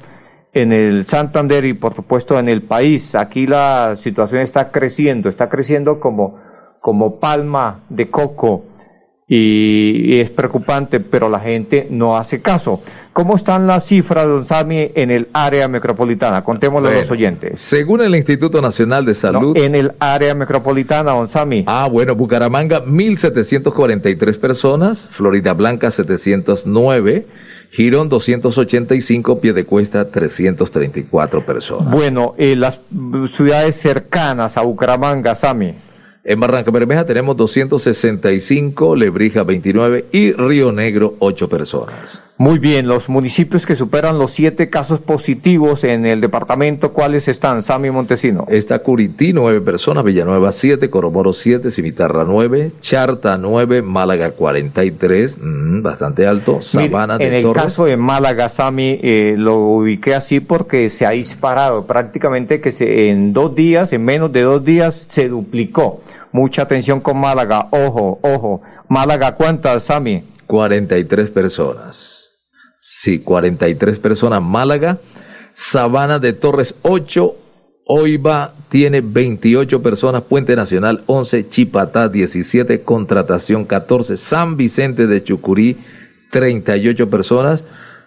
en 0.55 0.71
el 0.71 1.03
Santander 1.03 1.65
y 1.65 1.73
por 1.73 1.93
supuesto 1.95 2.39
en 2.39 2.49
el 2.49 2.63
país. 2.63 3.13
Aquí 3.13 3.45
la 3.45 3.95
situación 3.97 4.41
está 4.41 4.71
creciendo, 4.71 5.27
está 5.27 5.49
creciendo 5.49 5.99
como, 5.99 6.39
como 6.79 7.19
palma 7.19 7.81
de 7.89 8.09
coco 8.09 8.63
y, 9.27 10.19
es 10.19 10.29
preocupante, 10.29 11.01
pero 11.01 11.27
la 11.27 11.41
gente 11.41 11.87
no 11.91 12.15
hace 12.15 12.41
caso. 12.41 12.79
¿Cómo 13.11 13.35
están 13.35 13.67
las 13.67 13.85
cifras, 13.85 14.27
don 14.27 14.45
Sami, 14.45 14.91
en 14.95 15.11
el 15.11 15.27
área 15.33 15.67
metropolitana? 15.67 16.43
Contémoslo 16.43 16.87
a 16.87 16.93
los 16.93 17.11
oyentes. 17.11 17.59
Según 17.59 18.01
el 18.01 18.15
Instituto 18.15 18.61
Nacional 18.61 19.05
de 19.05 19.13
Salud. 19.13 19.57
en 19.57 19.75
el 19.75 19.91
área 19.99 20.35
metropolitana, 20.35 21.11
don 21.11 21.27
Sami. 21.27 21.65
Ah, 21.67 21.89
bueno, 21.91 22.15
Bucaramanga, 22.15 22.85
1.743 22.85 24.39
personas, 24.39 25.09
Florida 25.11 25.53
Blanca, 25.53 25.91
709. 25.91 27.25
Girón 27.75 28.07
285, 28.07 29.41
Piedecuesta 29.41 30.09
334 30.09 31.45
personas. 31.45 31.91
Bueno, 31.91 32.33
eh, 32.37 32.55
las 32.55 32.79
ciudades 33.27 33.75
cercanas 33.75 34.55
a 34.55 34.61
Bucaramanga, 34.61 35.35
Sami. 35.35 35.73
En 36.23 36.39
Barranca 36.39 36.71
Bermeja 36.71 37.05
tenemos 37.05 37.35
265, 37.35 38.95
Lebrija 38.95 39.43
29 39.43 40.05
y 40.13 40.31
Río 40.31 40.71
Negro 40.71 41.15
8 41.19 41.49
personas. 41.49 42.19
Muy 42.37 42.59
bien, 42.59 42.89
los 42.89 43.07
municipios 43.07 43.65
que 43.65 43.75
superan 43.75 44.19
los 44.19 44.31
siete 44.31 44.69
casos 44.69 44.99
positivos 44.99 45.85
en 45.85 46.05
el 46.05 46.19
departamento, 46.19 46.91
¿cuáles 46.91 47.29
están, 47.29 47.63
Sami 47.63 47.91
Montesino? 47.91 48.45
Está 48.49 48.79
Curití, 48.79 49.31
nueve 49.31 49.61
personas, 49.61 50.03
Villanueva 50.03 50.51
siete, 50.51 50.89
Coromoro 50.89 51.31
siete, 51.31 51.71
Cimitarra 51.71 52.25
nueve, 52.25 52.73
Charta 52.81 53.37
nueve, 53.37 53.81
Málaga 53.81 54.31
43, 54.31 55.37
mm, 55.39 55.81
bastante 55.81 56.27
alto, 56.27 56.61
Sabana 56.61 57.17
de 57.17 57.25
En 57.25 57.33
el 57.33 57.53
caso 57.53 57.85
de 57.85 57.95
Málaga, 57.95 58.49
Sami, 58.49 58.99
eh, 59.01 59.35
lo 59.37 59.55
ubiqué 59.55 60.13
así 60.13 60.41
porque 60.41 60.89
se 60.89 61.05
ha 61.05 61.11
disparado 61.11 61.87
prácticamente 61.87 62.59
que 62.59 62.71
se, 62.71 63.11
en 63.11 63.31
dos 63.31 63.55
días, 63.55 63.93
en 63.93 64.03
menos 64.03 64.33
de 64.33 64.41
dos 64.41 64.61
días, 64.61 64.93
se 64.93 65.29
duplicó. 65.29 66.01
Mucha 66.33 66.63
atención 66.63 66.99
con 66.99 67.17
Málaga, 67.17 67.69
ojo, 67.71 68.19
ojo. 68.21 68.61
Málaga, 68.89 69.35
¿cuántas, 69.35 69.83
Sami? 69.83 70.21
43 70.47 71.29
personas. 71.29 72.14
Sí, 72.87 73.17
43 73.17 73.97
personas. 73.97 74.43
Málaga, 74.43 74.99
Sabana 75.55 76.19
de 76.19 76.33
Torres 76.33 76.75
8, 76.83 77.35
Oiva 77.87 78.53
tiene 78.69 79.01
28 79.01 79.81
personas, 79.81 80.21
Puente 80.21 80.55
Nacional 80.55 81.03
11, 81.07 81.49
Chipatá 81.49 82.09
17, 82.09 82.83
Contratación 82.83 83.65
14, 83.65 84.17
San 84.17 84.55
Vicente 84.55 85.07
de 85.07 85.23
Chucurí 85.23 85.77
38 86.29 87.09
personas, 87.09 87.63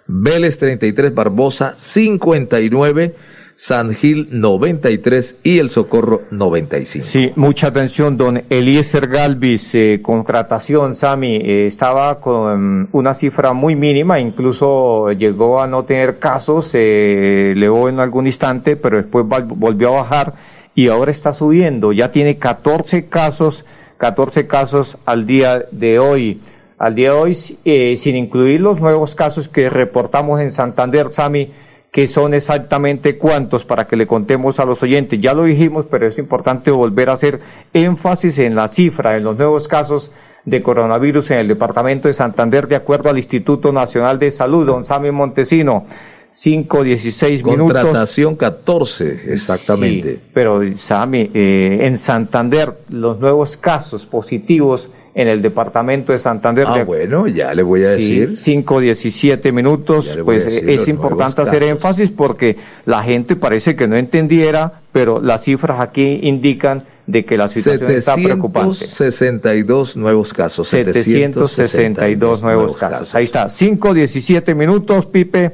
Vélez 0.07 0.61
33, 0.61 1.13
Barbosa 1.13 1.75
59, 1.77 3.17
San 3.61 3.93
Gil 3.93 4.29
93 4.31 5.39
y 5.43 5.59
El 5.59 5.69
Socorro 5.69 6.23
95. 6.31 7.05
Sí, 7.05 7.33
mucha 7.35 7.67
atención, 7.67 8.17
don 8.17 8.45
Eliezer 8.49 9.09
Galvis, 9.09 9.75
eh, 9.75 9.99
contratación, 10.01 10.95
Sami, 10.95 11.37
eh, 11.37 11.67
estaba 11.67 12.21
con 12.21 12.89
una 12.93 13.15
cifra 13.15 13.53
muy 13.55 13.75
mínima, 13.75 14.21
incluso 14.21 15.11
llegó 15.11 15.61
a 15.61 15.67
no 15.67 15.83
tener 15.83 16.21
casos, 16.21 16.67
se 16.67 17.51
elevó 17.51 17.89
en 17.89 17.99
algún 17.99 18.29
instante, 18.29 18.77
pero 18.77 18.99
después 18.99 19.25
volvió 19.27 19.89
a 19.89 20.03
bajar 20.03 20.35
y 20.77 20.87
ahora 20.87 21.11
está 21.11 21.33
subiendo, 21.33 21.93
ya 21.93 22.13
tiene 22.13 22.39
14 22.39 23.07
casos, 23.07 23.65
14 23.97 24.47
casos 24.47 24.99
al 25.05 25.27
día 25.27 25.65
de 25.73 25.99
hoy. 25.99 26.41
Al 26.79 26.95
día 26.95 27.11
de 27.11 27.19
hoy, 27.19 27.37
eh, 27.65 27.97
sin 27.97 28.15
incluir 28.15 28.61
los 28.61 28.81
nuevos 28.81 29.17
casos 29.17 29.49
que 29.49 29.69
reportamos 29.69 30.41
en 30.41 30.53
Santander, 30.53 31.09
Sami, 31.11 31.51
que 31.91 32.07
son 32.07 32.35
exactamente 32.35 33.17
cuántos 33.17 33.65
para 33.65 33.87
que 33.87 33.97
le 33.97 34.07
contemos 34.07 34.61
a 34.61 34.65
los 34.65 34.83
oyentes. 34.83 35.21
Ya 35.21 35.35
lo 35.35 35.45
dijimos, 35.45 35.87
pero 35.91 36.07
es 36.07 36.19
importante 36.19 36.71
volver 36.71 37.09
a 37.09 37.15
hacer 37.15 37.41
énfasis 37.73 38.39
en 38.39 38.55
la 38.55 38.69
cifra, 38.69 39.17
en 39.17 39.25
los 39.25 39.37
nuevos 39.37 39.69
casos 39.69 40.11
de 40.45 40.63
coronavirus 40.63 41.31
en 41.31 41.39
el 41.39 41.49
departamento 41.49 42.09
de 42.09 42.15
Santander, 42.15 42.69
de 42.69 42.77
acuerdo 42.77 43.11
al 43.11 43.17
Instituto 43.17 43.73
Nacional 43.73 44.19
de 44.19 44.31
Salud, 44.31 44.67
don 44.67 44.85
Sami 44.85 45.11
Montesino. 45.11 45.87
5, 46.31 46.85
16 46.85 47.45
minutos. 47.45 47.83
Contratación 47.83 48.37
14, 48.37 49.33
exactamente. 49.33 50.15
Sí, 50.15 50.21
pero 50.33 50.61
Sami, 50.77 51.31
eh, 51.33 51.79
en 51.83 51.99
Santander, 51.99 52.73
los 52.91 53.19
nuevos 53.19 53.57
casos 53.57 54.07
positivos 54.07 54.91
en 55.15 55.27
el 55.27 55.43
departamento 55.43 56.13
de 56.13 56.19
Santander. 56.19 56.67
Ah, 56.69 56.85
bueno, 56.85 57.27
ya 57.27 57.53
le 57.55 57.63
voy 57.63 57.83
a 57.83 57.91
decir. 57.91 58.37
5, 58.37 58.81
17 58.81 59.51
minutos. 59.53 60.19
Pues 60.25 60.47
es 60.47 60.87
importante 60.87 61.43
hacer 61.43 61.65
énfasis 61.65 62.13
porque 62.13 62.57
la 62.85 63.03
gente 63.03 63.35
parece 63.35 63.75
que 63.75 63.89
no 63.89 63.97
entendiera, 63.97 64.81
pero 64.93 65.21
las 65.21 65.45
cifras 65.45 65.81
aquí 65.81 66.21
indican 66.23 66.85
de 67.09 67.25
que 67.25 67.39
la 67.39 67.49
situación 67.49 67.91
está 67.91 68.15
preocupante. 68.15 68.87
762 68.87 69.97
nuevos 69.97 70.33
casos. 70.35 70.69
762 70.69 72.43
nuevos 72.43 72.77
casos. 72.77 73.15
Ahí 73.15 73.25
está. 73.25 73.49
5, 73.49 73.95
17 73.95 74.55
minutos, 74.55 75.07
Pipe. 75.07 75.53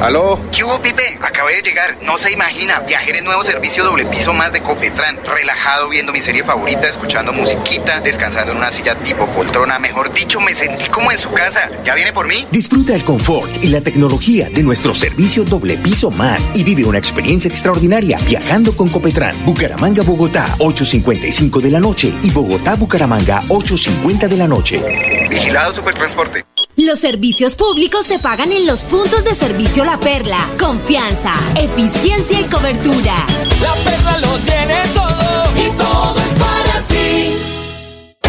¿Aló? 0.01 0.41
¿Qué 0.51 0.65
hubo, 0.65 0.81
Pipe? 0.81 1.19
Acabé 1.21 1.57
de 1.57 1.63
llegar. 1.63 1.99
No 2.03 2.17
se 2.17 2.33
imagina. 2.33 2.81
Viajar 2.81 3.17
en 3.17 3.25
nuevo 3.25 3.45
servicio 3.45 3.85
doble 3.85 4.07
piso 4.07 4.33
más 4.33 4.51
de 4.51 4.63
Copetran. 4.63 5.19
Relajado 5.27 5.91
viendo 5.91 6.11
mi 6.11 6.23
serie 6.23 6.43
favorita, 6.43 6.89
escuchando 6.89 7.35
musiquita, 7.35 8.01
descansando 8.01 8.53
en 8.53 8.59
una 8.59 8.71
silla 8.71 8.95
tipo 8.95 9.27
poltrona. 9.27 9.79
Mejor 9.79 10.13
dicho, 10.15 10.41
me 10.41 10.55
sentí 10.55 10.89
como 10.89 11.13
en 11.13 11.19
su 11.19 11.31
casa. 11.33 11.69
¿Ya 11.85 11.95
viene 11.95 12.15
por 12.15 12.27
mí? 12.27 12.47
Disfruta 12.51 12.95
el 12.95 13.05
confort 13.05 13.63
y 13.63 13.69
la 13.69 13.83
tecnología 13.83 14.49
de 14.49 14.63
nuestro 14.63 14.95
servicio 14.95 15.45
doble 15.45 15.77
piso 15.77 16.11
más 16.11 16.49
y 16.55 16.65
vive 16.65 16.85
una 16.85 16.99
experiencia 16.99 17.51
extraordinaria 17.51 18.17
viajando 18.27 18.75
con 18.75 18.89
Copetran. 18.89 19.35
Bucaramanga, 19.45 20.03
Bogotá, 20.03 20.47
8.55 20.61 21.61
de 21.61 21.71
la 21.71 21.81
noche 21.81 22.15
y 22.23 22.31
Bogotá, 22.31 22.75
Bucaramanga, 22.77 23.43
8.50 23.49 24.29
de 24.29 24.37
la 24.39 24.49
noche. 24.49 25.29
Vigilado 25.29 25.75
Supertransporte. 25.75 26.47
Los 26.77 27.01
servicios 27.01 27.57
públicos 27.57 28.07
se 28.07 28.19
pagan 28.19 28.53
en 28.53 28.67
los 28.67 28.85
puntos 28.85 29.25
de 29.25 29.35
servicio 29.35 29.85
La 29.85 29.99
Perla. 29.99 30.39
Confianza, 30.59 31.35
eficiencia 31.57 32.41
y 32.41 32.45
cobertura. 32.45 33.27
La 33.61 33.75
Perla 33.85 34.19
lo 34.19 34.39
tiene 34.39 34.77
todo 34.95 35.00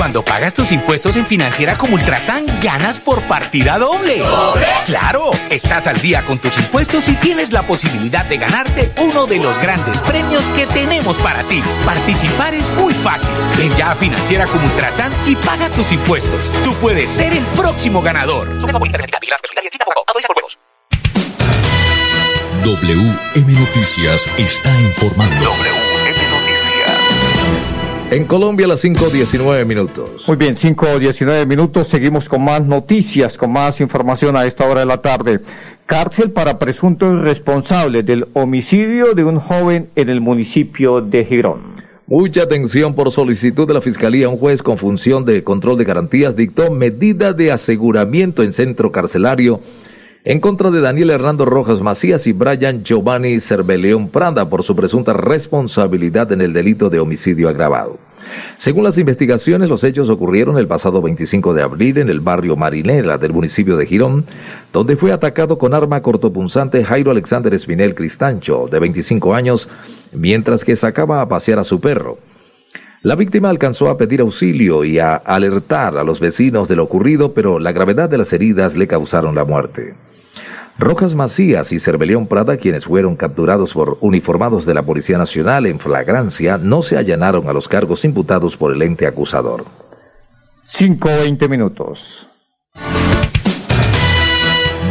Cuando 0.01 0.25
pagas 0.25 0.55
tus 0.55 0.71
impuestos 0.71 1.15
en 1.15 1.27
Financiera 1.27 1.77
como 1.77 1.93
Ultrasan, 1.93 2.59
ganas 2.59 2.99
por 2.99 3.27
partida 3.27 3.77
doble. 3.77 4.17
¿Doble? 4.17 4.65
¡Claro! 4.87 5.29
Estás 5.51 5.85
al 5.85 6.01
día 6.01 6.25
con 6.25 6.39
tus 6.39 6.57
impuestos 6.57 7.07
y 7.07 7.15
tienes 7.17 7.51
la 7.51 7.61
posibilidad 7.61 8.25
de 8.25 8.37
ganarte 8.37 8.91
uno 8.97 9.27
de 9.27 9.37
los 9.37 9.61
grandes 9.61 9.99
premios 9.99 10.41
que 10.55 10.65
tenemos 10.65 11.17
para 11.17 11.43
ti. 11.43 11.61
Participar 11.85 12.55
es 12.55 12.67
muy 12.79 12.95
fácil. 12.95 13.29
Ven 13.59 13.75
ya 13.75 13.91
a 13.91 13.95
Financiera 13.95 14.47
como 14.47 14.65
Ultrasan 14.65 15.13
y 15.27 15.35
paga 15.35 15.69
tus 15.69 15.91
impuestos. 15.91 16.51
Tú 16.63 16.73
puedes 16.81 17.07
ser 17.07 17.33
el 17.33 17.45
próximo 17.55 18.01
ganador. 18.01 18.49
WM 22.63 23.53
Noticias 23.53 24.27
está 24.39 24.81
informando. 24.81 25.53
En 28.11 28.25
Colombia, 28.25 28.65
a 28.65 28.67
las 28.67 28.83
5.19 28.83 29.65
minutos. 29.65 30.09
Muy 30.27 30.35
bien, 30.35 30.55
5.19 30.55 31.47
minutos. 31.47 31.87
Seguimos 31.87 32.27
con 32.27 32.43
más 32.43 32.61
noticias, 32.61 33.37
con 33.37 33.53
más 33.53 33.79
información 33.79 34.35
a 34.35 34.45
esta 34.45 34.65
hora 34.65 34.81
de 34.81 34.85
la 34.85 34.97
tarde. 34.97 35.39
Cárcel 35.85 36.29
para 36.29 36.59
presuntos 36.59 37.21
responsables 37.21 38.05
del 38.05 38.27
homicidio 38.33 39.13
de 39.13 39.23
un 39.23 39.39
joven 39.39 39.87
en 39.95 40.09
el 40.09 40.19
municipio 40.19 40.99
de 40.99 41.23
Girón. 41.23 41.61
Mucha 42.05 42.43
atención 42.43 42.95
por 42.95 43.13
solicitud 43.13 43.65
de 43.65 43.75
la 43.75 43.81
Fiscalía. 43.81 44.27
Un 44.27 44.37
juez 44.37 44.61
con 44.61 44.77
función 44.77 45.23
de 45.23 45.45
control 45.45 45.77
de 45.77 45.85
garantías 45.85 46.35
dictó 46.35 46.69
medida 46.69 47.31
de 47.31 47.53
aseguramiento 47.53 48.43
en 48.43 48.51
centro 48.51 48.91
carcelario 48.91 49.61
en 50.23 50.39
contra 50.39 50.69
de 50.69 50.81
Daniel 50.81 51.09
Hernando 51.09 51.45
Rojas 51.45 51.81
Macías 51.81 52.27
y 52.27 52.33
Brian 52.33 52.83
Giovanni 52.83 53.39
Cerveleón 53.39 54.09
Prada 54.09 54.47
por 54.47 54.61
su 54.61 54.75
presunta 54.75 55.13
responsabilidad 55.13 56.31
en 56.31 56.41
el 56.41 56.53
delito 56.53 56.91
de 56.91 56.99
homicidio 56.99 57.49
agravado. 57.49 57.97
Según 58.57 58.83
las 58.83 58.99
investigaciones, 58.99 59.67
los 59.67 59.83
hechos 59.83 60.11
ocurrieron 60.11 60.59
el 60.59 60.67
pasado 60.67 61.01
25 61.01 61.55
de 61.55 61.63
abril 61.63 61.97
en 61.97 62.09
el 62.09 62.19
barrio 62.19 62.55
Marinela 62.55 63.17
del 63.17 63.33
municipio 63.33 63.77
de 63.77 63.87
Girón, 63.87 64.27
donde 64.71 64.95
fue 64.95 65.11
atacado 65.11 65.57
con 65.57 65.73
arma 65.73 66.03
cortopunzante 66.03 66.83
Jairo 66.83 67.09
Alexander 67.09 67.51
Espinel 67.55 67.95
Cristancho, 67.95 68.67
de 68.71 68.79
25 68.79 69.33
años, 69.33 69.69
mientras 70.11 70.63
que 70.63 70.75
sacaba 70.75 71.21
a 71.21 71.27
pasear 71.27 71.57
a 71.57 71.63
su 71.63 71.81
perro. 71.81 72.19
La 73.01 73.15
víctima 73.15 73.49
alcanzó 73.49 73.89
a 73.89 73.97
pedir 73.97 74.21
auxilio 74.21 74.83
y 74.83 74.99
a 74.99 75.15
alertar 75.15 75.97
a 75.97 76.03
los 76.03 76.19
vecinos 76.19 76.67
de 76.67 76.75
lo 76.75 76.83
ocurrido, 76.83 77.33
pero 77.33 77.57
la 77.57 77.71
gravedad 77.71 78.07
de 78.07 78.19
las 78.19 78.31
heridas 78.31 78.77
le 78.77 78.85
causaron 78.85 79.33
la 79.33 79.45
muerte. 79.45 79.95
Rojas 80.77 81.13
Macías 81.13 81.71
y 81.71 81.79
Cervelión 81.79 82.27
Prada, 82.27 82.57
quienes 82.57 82.85
fueron 82.85 83.15
capturados 83.15 83.73
por 83.73 83.97
uniformados 84.01 84.65
de 84.65 84.73
la 84.73 84.83
Policía 84.83 85.17
Nacional 85.17 85.65
en 85.67 85.79
flagrancia, 85.79 86.57
no 86.57 86.81
se 86.81 86.97
allanaron 86.97 87.47
a 87.47 87.53
los 87.53 87.67
cargos 87.67 88.03
imputados 88.03 88.57
por 88.57 88.73
el 88.73 88.81
ente 88.81 89.05
acusador. 89.05 89.65
5.20 90.65 91.49
minutos. 91.49 92.27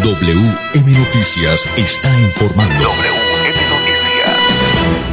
WM 0.03 0.99
Noticias 0.99 1.67
está 1.77 2.21
informando. 2.21 3.20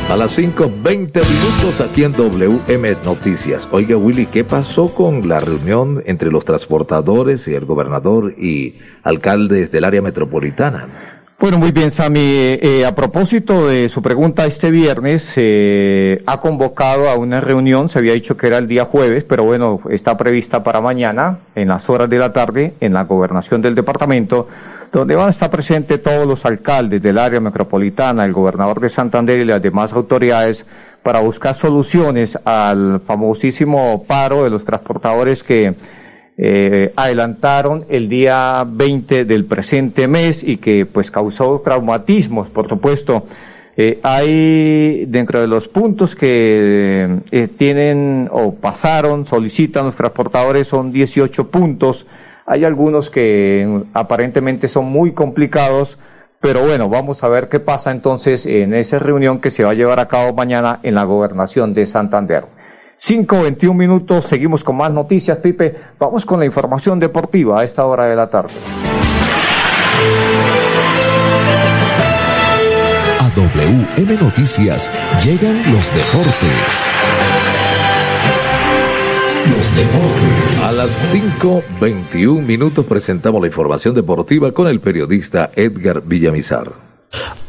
A 0.09 0.15
las 0.15 0.39
5.20 0.39 0.83
minutos 0.85 1.81
aquí 1.81 2.05
en 2.05 2.13
WM 2.13 2.95
Noticias. 3.03 3.67
Oiga 3.71 3.97
Willy, 3.97 4.27
¿qué 4.27 4.45
pasó 4.45 4.87
con 4.87 5.27
la 5.27 5.39
reunión 5.39 6.01
entre 6.05 6.31
los 6.31 6.45
transportadores 6.45 7.45
y 7.49 7.53
el 7.53 7.65
gobernador 7.65 8.33
y 8.39 8.79
alcaldes 9.03 9.69
del 9.69 9.83
área 9.83 10.01
metropolitana? 10.01 11.23
Bueno, 11.37 11.57
muy 11.57 11.73
bien, 11.73 11.91
Sami. 11.91 12.21
Eh, 12.21 12.85
a 12.87 12.95
propósito 12.95 13.67
de 13.67 13.89
su 13.89 14.01
pregunta, 14.01 14.45
este 14.45 14.71
viernes 14.71 15.33
eh, 15.35 16.23
ha 16.25 16.39
convocado 16.39 17.09
a 17.09 17.15
una 17.15 17.41
reunión, 17.41 17.89
se 17.89 17.99
había 17.99 18.13
dicho 18.13 18.37
que 18.37 18.47
era 18.47 18.59
el 18.59 18.67
día 18.67 18.85
jueves, 18.85 19.25
pero 19.25 19.43
bueno, 19.43 19.81
está 19.91 20.15
prevista 20.15 20.63
para 20.63 20.79
mañana, 20.79 21.39
en 21.53 21.67
las 21.67 21.89
horas 21.89 22.09
de 22.09 22.17
la 22.17 22.31
tarde, 22.31 22.75
en 22.79 22.93
la 22.93 23.03
gobernación 23.03 23.61
del 23.61 23.75
departamento, 23.75 24.47
donde 24.91 25.15
van 25.15 25.27
a 25.27 25.29
estar 25.29 25.49
presentes 25.49 26.01
todos 26.01 26.27
los 26.27 26.45
alcaldes 26.45 27.01
del 27.01 27.17
área 27.17 27.39
metropolitana, 27.39 28.25
el 28.25 28.33
gobernador 28.33 28.79
de 28.79 28.89
Santander 28.89 29.39
y 29.39 29.45
las 29.45 29.61
demás 29.61 29.93
autoridades 29.93 30.65
para 31.03 31.19
buscar 31.19 31.53
soluciones 31.53 32.37
al 32.45 33.01
famosísimo 33.05 34.03
paro 34.07 34.43
de 34.43 34.49
los 34.49 34.65
transportadores 34.65 35.43
que 35.43 35.75
eh, 36.39 36.93
adelantaron 36.95 37.85
el 37.89 38.07
día 38.07 38.63
20 38.67 39.25
del 39.25 39.45
presente 39.45 40.07
mes 40.07 40.43
y 40.43 40.57
que 40.57 40.85
pues 40.85 41.09
causó 41.09 41.61
traumatismos, 41.61 42.49
por 42.49 42.67
supuesto. 42.67 43.25
Eh, 43.79 43.99
hay 44.01 45.05
dentro 45.05 45.39
de 45.39 45.47
los 45.47 45.67
puntos 45.67 46.15
que 46.15 47.19
eh, 47.31 47.47
tienen 47.47 48.27
o 48.31 48.53
pasaron, 48.55 49.25
solicitan 49.25 49.85
los 49.85 49.95
transportadores, 49.95 50.67
son 50.67 50.91
18 50.91 51.49
puntos 51.49 52.07
hay 52.47 52.63
algunos 52.63 53.11
que 53.11 53.83
aparentemente 53.93 54.69
son 54.69 54.85
muy 54.85 55.11
complicados, 55.11 55.99
pero 56.39 56.61
bueno, 56.61 56.87
vamos 56.87 57.23
a 57.23 57.27
ver 57.27 57.49
qué 57.49 57.59
pasa 57.59 57.91
entonces 57.91 58.45
en 58.45 58.73
esa 58.73 58.99
reunión 58.99 59.41
que 59.41 59.49
se 59.49 59.65
va 59.65 59.71
a 59.71 59.73
llevar 59.73 59.99
a 59.99 60.07
cabo 60.07 60.33
mañana 60.33 60.79
en 60.81 60.95
la 60.95 61.03
gobernación 61.03 61.73
de 61.73 61.85
Santander. 61.85 62.45
5.21 62.97 63.73
minutos, 63.73 64.25
seguimos 64.25 64.63
con 64.63 64.77
más 64.77 64.91
noticias, 64.93 65.37
Pipe. 65.39 65.75
Vamos 65.99 66.25
con 66.25 66.39
la 66.39 66.45
información 66.45 66.99
deportiva 66.99 67.59
a 67.59 67.63
esta 67.65 67.85
hora 67.85 68.05
de 68.05 68.15
la 68.15 68.29
tarde. 68.29 68.53
A 73.19 73.29
WM 73.35 74.21
Noticias 74.21 74.89
llegan 75.21 75.73
los 75.73 75.93
deportes. 75.93 76.91
A 80.63 80.71
las 80.71 80.89
5.21 81.13 82.41
minutos 82.41 82.83
presentamos 82.85 83.39
la 83.41 83.47
información 83.47 83.93
deportiva 83.93 84.51
con 84.51 84.67
el 84.67 84.79
periodista 84.79 85.51
Edgar 85.55 86.01
Villamizar. 86.01 86.71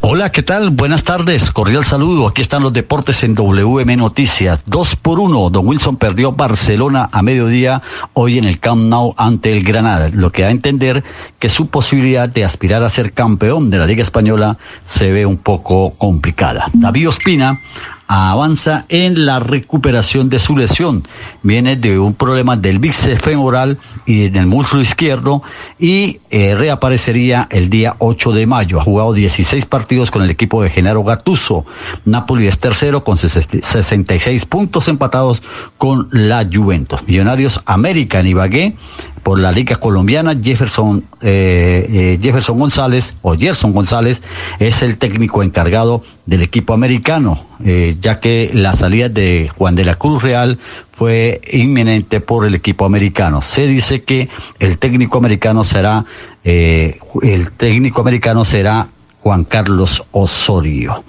Hola, 0.02 0.30
¿qué 0.30 0.42
tal? 0.42 0.68
Buenas 0.70 1.04
tardes, 1.04 1.50
cordial 1.50 1.84
saludo. 1.84 2.28
Aquí 2.28 2.42
están 2.42 2.62
los 2.62 2.74
deportes 2.74 3.24
en 3.24 3.34
WM 3.34 3.96
Noticias. 3.96 4.60
Dos 4.66 4.94
por 4.94 5.20
uno, 5.20 5.48
Don 5.48 5.66
Wilson 5.66 5.96
perdió 5.96 6.32
Barcelona 6.32 7.08
a 7.12 7.22
mediodía 7.22 7.80
hoy 8.12 8.36
en 8.36 8.44
el 8.44 8.60
Camp 8.60 8.82
Nou 8.82 9.14
ante 9.16 9.50
el 9.50 9.64
Granada, 9.64 10.10
lo 10.12 10.30
que 10.30 10.42
da 10.42 10.48
a 10.48 10.50
entender 10.52 11.04
que 11.38 11.48
su 11.48 11.68
posibilidad 11.68 12.28
de 12.28 12.44
aspirar 12.44 12.84
a 12.84 12.90
ser 12.90 13.12
campeón 13.12 13.70
de 13.70 13.78
la 13.78 13.86
Liga 13.86 14.02
Española 14.02 14.58
se 14.84 15.10
ve 15.12 15.24
un 15.24 15.38
poco 15.38 15.94
complicada. 15.96 16.70
David 16.74 17.08
Ospina 17.08 17.60
avanza 18.08 18.86
en 18.88 19.26
la 19.26 19.38
recuperación 19.38 20.30
de 20.30 20.38
su 20.38 20.56
lesión. 20.56 21.06
Viene 21.42 21.76
de 21.76 21.98
un 21.98 22.14
problema 22.14 22.56
del 22.56 22.78
bíceps 22.78 23.20
femoral 23.20 23.78
y 24.06 24.30
del 24.30 24.46
muslo 24.46 24.80
izquierdo 24.80 25.42
y 25.78 26.20
eh, 26.30 26.54
reaparecería 26.54 27.46
el 27.50 27.68
día 27.68 27.96
8 27.98 28.32
de 28.32 28.46
mayo. 28.46 28.80
Ha 28.80 28.84
jugado 28.84 29.12
16 29.12 29.66
partidos 29.66 30.10
con 30.10 30.22
el 30.22 30.30
equipo 30.30 30.62
de 30.62 30.70
Genaro 30.70 31.04
Gatuso. 31.04 31.66
Napoli 32.06 32.46
es 32.46 32.58
tercero 32.58 33.04
con 33.04 33.18
66 33.18 34.46
puntos 34.46 34.88
empatados 34.88 35.42
con 35.76 36.08
la 36.10 36.48
Juventus. 36.50 37.02
Millonarios 37.06 37.60
América 37.66 38.20
en 38.20 38.26
Ibagué 38.26 38.76
por 39.22 39.38
la 39.38 39.52
Liga 39.52 39.76
Colombiana, 39.76 40.34
Jefferson, 40.42 41.04
eh, 41.20 41.86
eh, 41.90 42.18
Jefferson 42.22 42.58
González 42.58 43.16
o 43.20 43.36
Gerson 43.36 43.72
González 43.72 44.22
es 44.58 44.82
el 44.82 44.96
técnico 44.96 45.42
encargado 45.42 46.02
del 46.24 46.42
equipo 46.42 46.72
americano, 46.72 47.47
eh, 47.64 47.96
ya 47.98 48.20
que 48.20 48.50
la 48.52 48.72
salida 48.74 49.08
de 49.08 49.50
Juan 49.56 49.74
de 49.74 49.84
la 49.84 49.96
Cruz 49.96 50.22
Real 50.22 50.58
fue 50.92 51.40
inminente 51.52 52.20
por 52.20 52.44
el 52.44 52.54
equipo 52.54 52.84
americano. 52.84 53.42
Se 53.42 53.66
dice 53.66 54.04
que 54.04 54.28
el 54.58 54.78
técnico 54.78 55.18
americano 55.18 55.64
será, 55.64 56.04
el 56.44 57.52
técnico 57.56 58.00
americano 58.00 58.44
será 58.44 58.88
Juan 59.20 59.44
Carlos 59.44 60.06
Osorio. 60.12 61.04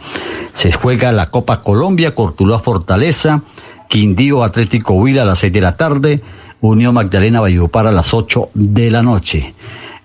Se 0.54 0.72
juega 0.72 1.12
la 1.12 1.28
Copa 1.28 1.62
Colombia, 1.62 2.14
Cortuluá 2.14 2.60
Fortaleza, 2.60 3.42
Quindío 3.88 4.44
Atlético 4.44 4.94
Huila 4.94 5.24
a 5.24 5.26
las 5.26 5.40
seis 5.40 5.54
de 5.54 5.62
la 5.62 5.78
tarde, 5.78 6.22
Unión 6.62 6.94
Magdalena 6.94 7.42
Valledupar 7.42 7.88
a 7.88 7.92
las 7.92 8.14
8 8.14 8.50
de 8.54 8.92
la 8.92 9.02
noche. 9.02 9.54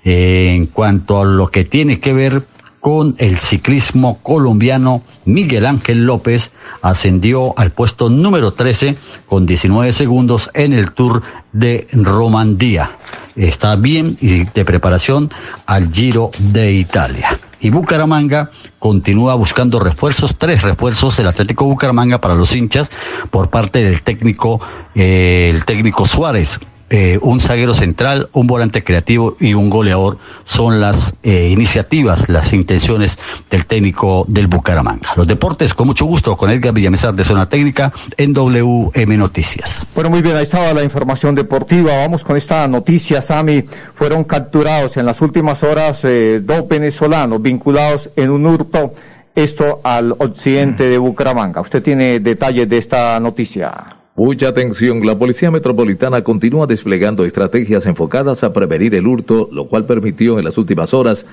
en 0.05 0.67
cuanto 0.67 1.21
a 1.21 1.25
lo 1.25 1.49
que 1.49 1.65
tiene 1.65 1.99
que 1.99 2.13
ver 2.13 2.47
con 2.85 3.15
el 3.17 3.39
ciclismo 3.39 4.19
colombiano, 4.21 5.01
Miguel 5.25 5.65
Ángel 5.65 6.05
López 6.05 6.53
ascendió 6.83 7.59
al 7.59 7.71
puesto 7.71 8.11
número 8.11 8.53
13 8.53 8.99
con 9.25 9.47
19 9.47 9.91
segundos 9.91 10.51
en 10.53 10.75
el 10.75 10.93
Tour 10.93 11.23
de 11.53 11.89
Romandía. 11.93 12.99
Está 13.37 13.77
bien 13.77 14.19
y 14.21 14.45
de 14.45 14.65
preparación 14.67 15.33
al 15.65 15.91
Giro 15.95 16.31
de 16.39 16.75
Italia. 16.75 17.39
Y 17.59 17.71
Bucaramanga 17.71 18.51
continúa 18.79 19.35
buscando 19.35 19.81
refuerzos, 19.81 20.37
tres 20.37 20.61
refuerzos 20.61 21.17
del 21.17 21.29
Atlético 21.29 21.65
Bucaramanga 21.65 22.21
para 22.21 22.35
los 22.35 22.55
hinchas 22.55 22.93
por 23.31 23.49
parte 23.49 23.83
del 23.83 24.03
técnico, 24.03 24.61
eh, 24.95 25.51
el 25.55 25.65
técnico 25.65 26.05
Suárez. 26.05 26.61
Eh, 26.91 27.19
un 27.23 27.41
zaguero 27.41 27.73
central, 27.73 28.29
un 28.35 28.47
volante 28.47 28.85
creativo 28.85 29.37
y 29.41 29.55
un 29.55 29.71
goleador 29.71 30.19
son 30.45 30.81
las 30.81 31.17
eh, 31.23 31.49
iniciativas, 31.51 32.29
las 32.29 32.53
intenciones 32.53 33.19
del 33.51 33.65
técnico 33.65 34.27
del 34.29 34.49
Bucaramanga. 34.49 35.15
Los 35.17 35.27
deportes, 35.27 35.73
con 35.73 35.87
mucho 35.87 36.05
gusto, 36.05 36.37
con 36.37 36.51
Edgar 36.51 36.75
Villamesar 36.75 37.15
de 37.15 37.25
Zona 37.25 37.49
Técnica 37.49 37.93
en 38.19 38.35
WM 38.35 39.17
Noticias. 39.17 39.87
Bueno, 39.95 40.11
muy 40.11 40.21
bien, 40.21 40.37
ahí 40.37 40.43
estaba 40.43 40.75
la 40.75 40.85
información 40.85 41.35
deportiva. 41.35 41.97
Vamos 41.97 42.23
con 42.23 42.37
esta 42.37 42.69
noticia, 42.69 43.23
Sami. 43.23 43.63
Fueron 43.95 44.25
capturados 44.25 44.99
en 44.99 45.07
las 45.07 45.23
últimas 45.23 45.63
horas 45.63 46.05
eh, 46.05 46.43
dos 46.45 46.69
venezolanos 46.69 47.41
vinculados 47.41 48.11
en 48.15 48.31
un 48.31 48.45
hurto, 48.45 48.93
esto 49.35 49.81
al 49.83 50.13
occidente 50.13 50.85
de 50.85 50.99
Bucaramanga. 50.99 51.63
Usted 51.63 51.83
tiene 51.83 52.21
detalles 52.21 52.69
de 52.69 52.79
esta 52.79 53.19
noticia. 53.21 54.04
Mucha 54.17 54.47
atención, 54.47 55.05
la 55.05 55.19
Policía 55.19 55.51
Metropolitana 55.51 56.23
continúa 56.23 56.69
desplegando 56.69 57.25
estrategias 57.25 57.85
enfocadas 57.85 58.45
a 58.45 58.53
prevenir 58.53 58.95
el 58.95 59.09
hurto, 59.09 59.49
lo 59.51 59.67
cual 59.67 59.87
permitió 59.87 60.39
en 60.39 60.45
las 60.45 60.57
últimas 60.57 60.95
horas 60.95 61.27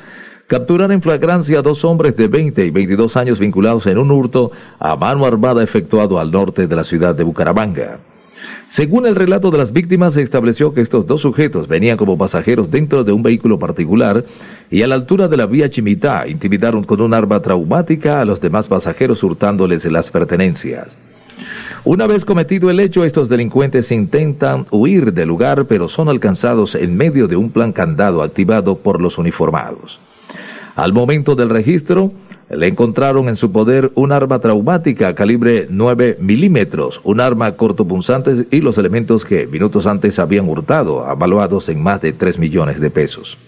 capturar 0.48 0.91
en 0.91 1.04
flagrancia 1.04 1.60
a 1.60 1.62
dos 1.62 1.86
hombres 1.86 2.17
de 2.17 2.28
20 2.28 2.65
y 2.65 2.72
22 2.72 3.17
años 3.17 3.38
vinculados 3.38 3.86
en 3.86 4.00
un 4.00 4.10
hurto 4.10 4.52
a 4.80 4.96
mano 4.96 5.28
armada 5.28 5.63
efectuado 5.63 6.20
al 6.20 6.32
norte 6.32 6.65
de 6.65 6.76
la 6.76 6.84
ciudad 6.84 7.13
de 7.13 7.24
Bucaramanga. 7.24 8.00
Según 8.67 9.06
el 9.06 9.15
relato 9.15 9.52
de 9.52 9.60
las 9.60 9.72
víctimas, 9.72 10.15
se 10.15 10.24
estableció 10.24 10.74
que 10.74 10.82
estos 10.82 11.06
dos 11.06 11.22
sujetos 11.22 11.67
venían 11.67 11.98
como 11.98 12.17
pasajeros 12.17 12.72
dentro 12.72 13.04
de 13.04 13.12
un 13.12 13.22
vehículo 13.22 13.60
particular 13.60 14.26
y 14.72 14.82
a 14.82 14.88
la 14.88 14.96
altura 14.96 15.28
de 15.28 15.38
la 15.38 15.46
vía 15.46 15.70
Chimitá 15.70 16.28
intimidaron 16.28 16.84
con 16.84 17.00
un 17.00 17.13
arma 17.13 17.44
traumática 17.44 18.22
a 18.22 18.26
los 18.26 18.41
demás 18.41 18.67
pasajeros 18.67 19.22
hurtándoles 19.22 19.86
las 19.86 20.10
pertenencias. 20.10 20.88
Una 21.84 22.06
vez 22.06 22.26
cometido 22.26 22.70
el 22.70 22.80
hecho, 22.80 23.04
estos 23.04 23.28
delincuentes 23.28 23.91
intentan 23.91 24.67
huir 24.70 25.13
del 25.13 25.30
lugar, 25.30 25.65
pero 25.65 25.88
son 25.88 26.10
alcanzados 26.10 26.76
en 26.76 26.96
medio 26.96 27.28
de 27.28 27.36
un 27.36 27.50
plan 27.50 27.74
candado 27.74 28.22
activado 28.22 28.78
por 28.78 29.02
los 29.02 29.17
uniformados. 29.17 30.00
Al 30.76 30.94
momento 30.94 31.34
del 31.34 31.50
registro, 31.50 32.12
le 32.52 32.67
encontraron 32.67 33.30
en 33.30 33.36
su 33.36 33.52
poder 33.52 33.91
un 33.96 34.12
arma 34.12 34.38
traumática 34.38 35.15
calibre 35.15 35.65
9 35.72 36.17
milímetros, 36.20 37.02
un 37.04 37.20
arma 37.20 37.54
cortopunzante 37.54 38.46
y 38.52 38.62
los 38.62 38.78
elementos 38.78 39.26
que 39.26 39.48
minutos 39.48 39.88
antes 39.88 40.20
habían 40.20 40.48
hurtado, 40.50 41.08
avaluados 41.08 41.67
en 41.70 41.82
más 41.82 42.00
de 42.00 42.13
3 42.13 42.38
millones 42.38 42.80
de 42.80 42.91
pesos. 42.91 43.39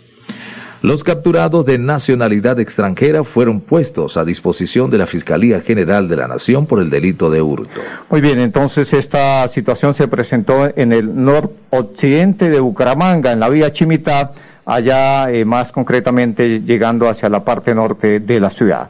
Los 0.84 1.06
capturados 1.06 1.65
de 1.65 1.78
nacionalidad 1.78 2.60
extranjera 2.60 3.24
fueron 3.24 3.62
puestos 3.62 4.17
a 4.17 4.26
disposición 4.26 4.91
de 4.91 4.98
la 4.98 5.08
Fiscalía 5.08 5.62
General 5.62 6.10
de 6.10 6.17
la 6.17 6.28
Nación 6.28 6.65
por 6.65 6.82
el 6.82 6.89
delito 6.89 7.30
de 7.30 7.41
hurto. 7.41 7.80
Muy 8.10 8.19
bien, 8.19 8.38
entonces 8.39 8.91
esta 8.91 9.48
situación 9.48 9.93
se 9.93 10.10
presentó 10.10 10.69
en 10.76 10.91
el 10.91 11.24
noroccidente 11.24 12.50
de 12.50 12.60
Bucaramanga, 12.60 13.32
en 13.32 13.39
la 13.39 13.48
vía 13.48 13.72
Chimitá, 13.72 14.32
allá 14.65 15.32
eh, 15.32 15.46
más 15.46 15.72
concretamente 15.72 16.60
llegando 16.60 17.08
hacia 17.08 17.30
la 17.30 17.46
parte 17.46 17.74
norte 17.74 18.19
de 18.19 18.41
la 18.41 18.50
ciudad. 18.50 18.89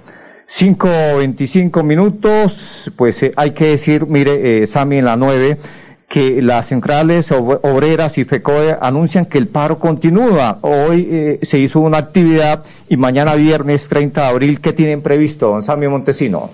5.25 0.49 1.83
minutos, 1.83 2.91
pues 2.95 3.21
eh, 3.21 3.33
hay 3.35 3.51
que 3.51 3.67
decir, 3.67 4.07
mire, 4.07 4.63
eh, 4.63 4.65
Sami 4.65 4.97
en 4.97 5.05
la 5.05 5.15
9, 5.15 5.59
que 6.07 6.41
las 6.41 6.67
centrales 6.67 7.31
obreras 7.31 8.17
y 8.17 8.23
FECOE 8.23 8.77
anuncian 8.79 9.25
que 9.25 9.37
el 9.37 9.47
paro 9.47 9.79
continúa. 9.79 10.59
Hoy 10.61 11.07
eh, 11.09 11.39
se 11.41 11.59
hizo 11.59 11.79
una 11.79 11.97
actividad 11.97 12.63
y 12.87 12.97
mañana 12.97 13.35
viernes 13.35 13.87
30 13.87 14.21
de 14.21 14.27
abril, 14.27 14.61
¿qué 14.61 14.73
tienen 14.73 15.01
previsto, 15.01 15.49
don 15.49 15.61
Samio 15.61 15.89
Montesino? 15.89 16.51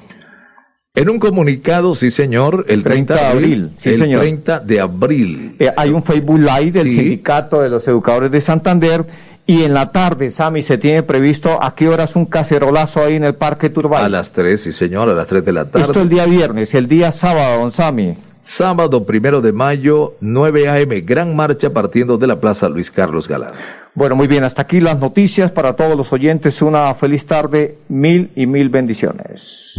En 0.96 1.10
un 1.10 1.20
comunicado, 1.20 1.94
sí 1.94 2.10
señor, 2.10 2.66
el 2.68 2.84
30, 2.84 3.14
de 3.14 3.20
abril, 3.22 3.72
sí 3.76 3.90
el 3.90 4.20
30 4.20 4.60
de 4.60 4.80
abril. 4.80 5.56
Eh, 5.60 5.72
hay 5.78 5.92
un 5.92 6.04
Facebook 6.04 6.40
Live 6.40 6.72
del 6.72 6.92
Sindicato 6.92 7.62
de 7.62 7.70
los 7.70 7.88
Educadores 7.88 8.32
de 8.32 8.42
Santander 8.42 9.06
y 9.46 9.64
en 9.64 9.74
la 9.74 9.92
tarde, 9.92 10.30
Sami, 10.30 10.62
se 10.62 10.78
tiene 10.78 11.04
previsto 11.04 11.62
a 11.62 11.74
qué 11.74 11.90
horas 11.90 12.16
un 12.16 12.26
cacerolazo 12.26 13.04
ahí 13.04 13.16
en 13.16 13.24
el 13.24 13.36
Parque 13.36 13.70
Turbay. 13.70 14.04
A 14.04 14.10
las 14.10 14.32
3, 14.32 14.62
sí 14.62 14.74
señor, 14.74 15.10
a 15.10 15.14
las 15.14 15.28
3 15.28 15.44
de 15.44 15.52
la 15.52 15.66
tarde. 15.66 15.82
Esto 15.86 16.02
el 16.02 16.10
día 16.10 16.26
viernes, 16.26 16.74
el 16.76 16.88
día 16.88 17.12
sábado, 17.12 17.60
don 17.60 17.72
Sami. 17.72 18.16
Sábado 18.44 19.06
primero 19.06 19.42
de 19.42 19.52
mayo, 19.52 20.16
9 20.22 20.70
a.m., 20.70 21.02
gran 21.02 21.36
marcha 21.36 21.72
partiendo 21.72 22.18
de 22.18 22.28
la 22.28 22.40
Plaza 22.40 22.68
Luis 22.70 22.90
Carlos 22.92 23.28
Galán. 23.28 23.52
Bueno, 23.94 24.16
muy 24.16 24.28
bien, 24.28 24.44
hasta 24.44 24.64
aquí 24.64 24.80
las 24.80 25.00
noticias 25.00 25.52
para 25.52 25.74
todos 25.74 25.96
los 25.96 26.12
oyentes. 26.14 26.62
Una 26.62 26.94
feliz 26.96 27.26
tarde, 27.26 27.78
mil 27.90 28.32
y 28.36 28.48
mil 28.48 28.70
bendiciones. 28.70 29.76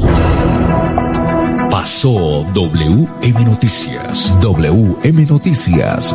Pasó 1.71 2.45
WM 2.53 3.45
Noticias. 3.45 4.37
WM 4.41 5.27
Noticias. 5.27 6.15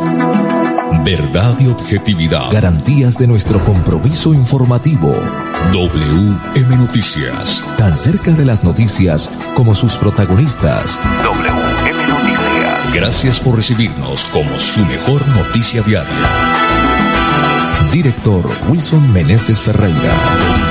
Verdad 1.04 1.56
y 1.58 1.68
objetividad. 1.68 2.52
Garantías 2.52 3.18
de 3.18 3.26
nuestro 3.26 3.58
compromiso 3.60 4.32
informativo. 4.32 5.12
WM 5.72 6.76
Noticias. 6.76 7.64
Tan 7.76 7.96
cerca 7.96 8.32
de 8.32 8.44
las 8.44 8.62
noticias 8.64 9.36
como 9.54 9.74
sus 9.74 9.96
protagonistas. 9.96 11.00
WM 11.24 11.65
Gracias 12.96 13.40
por 13.40 13.56
recibirnos 13.56 14.24
como 14.30 14.58
su 14.58 14.82
mejor 14.86 15.20
noticia 15.28 15.82
diaria. 15.82 16.16
Director 17.92 18.50
Wilson 18.70 19.12
Meneses 19.12 19.60
Ferreira. 19.60 20.65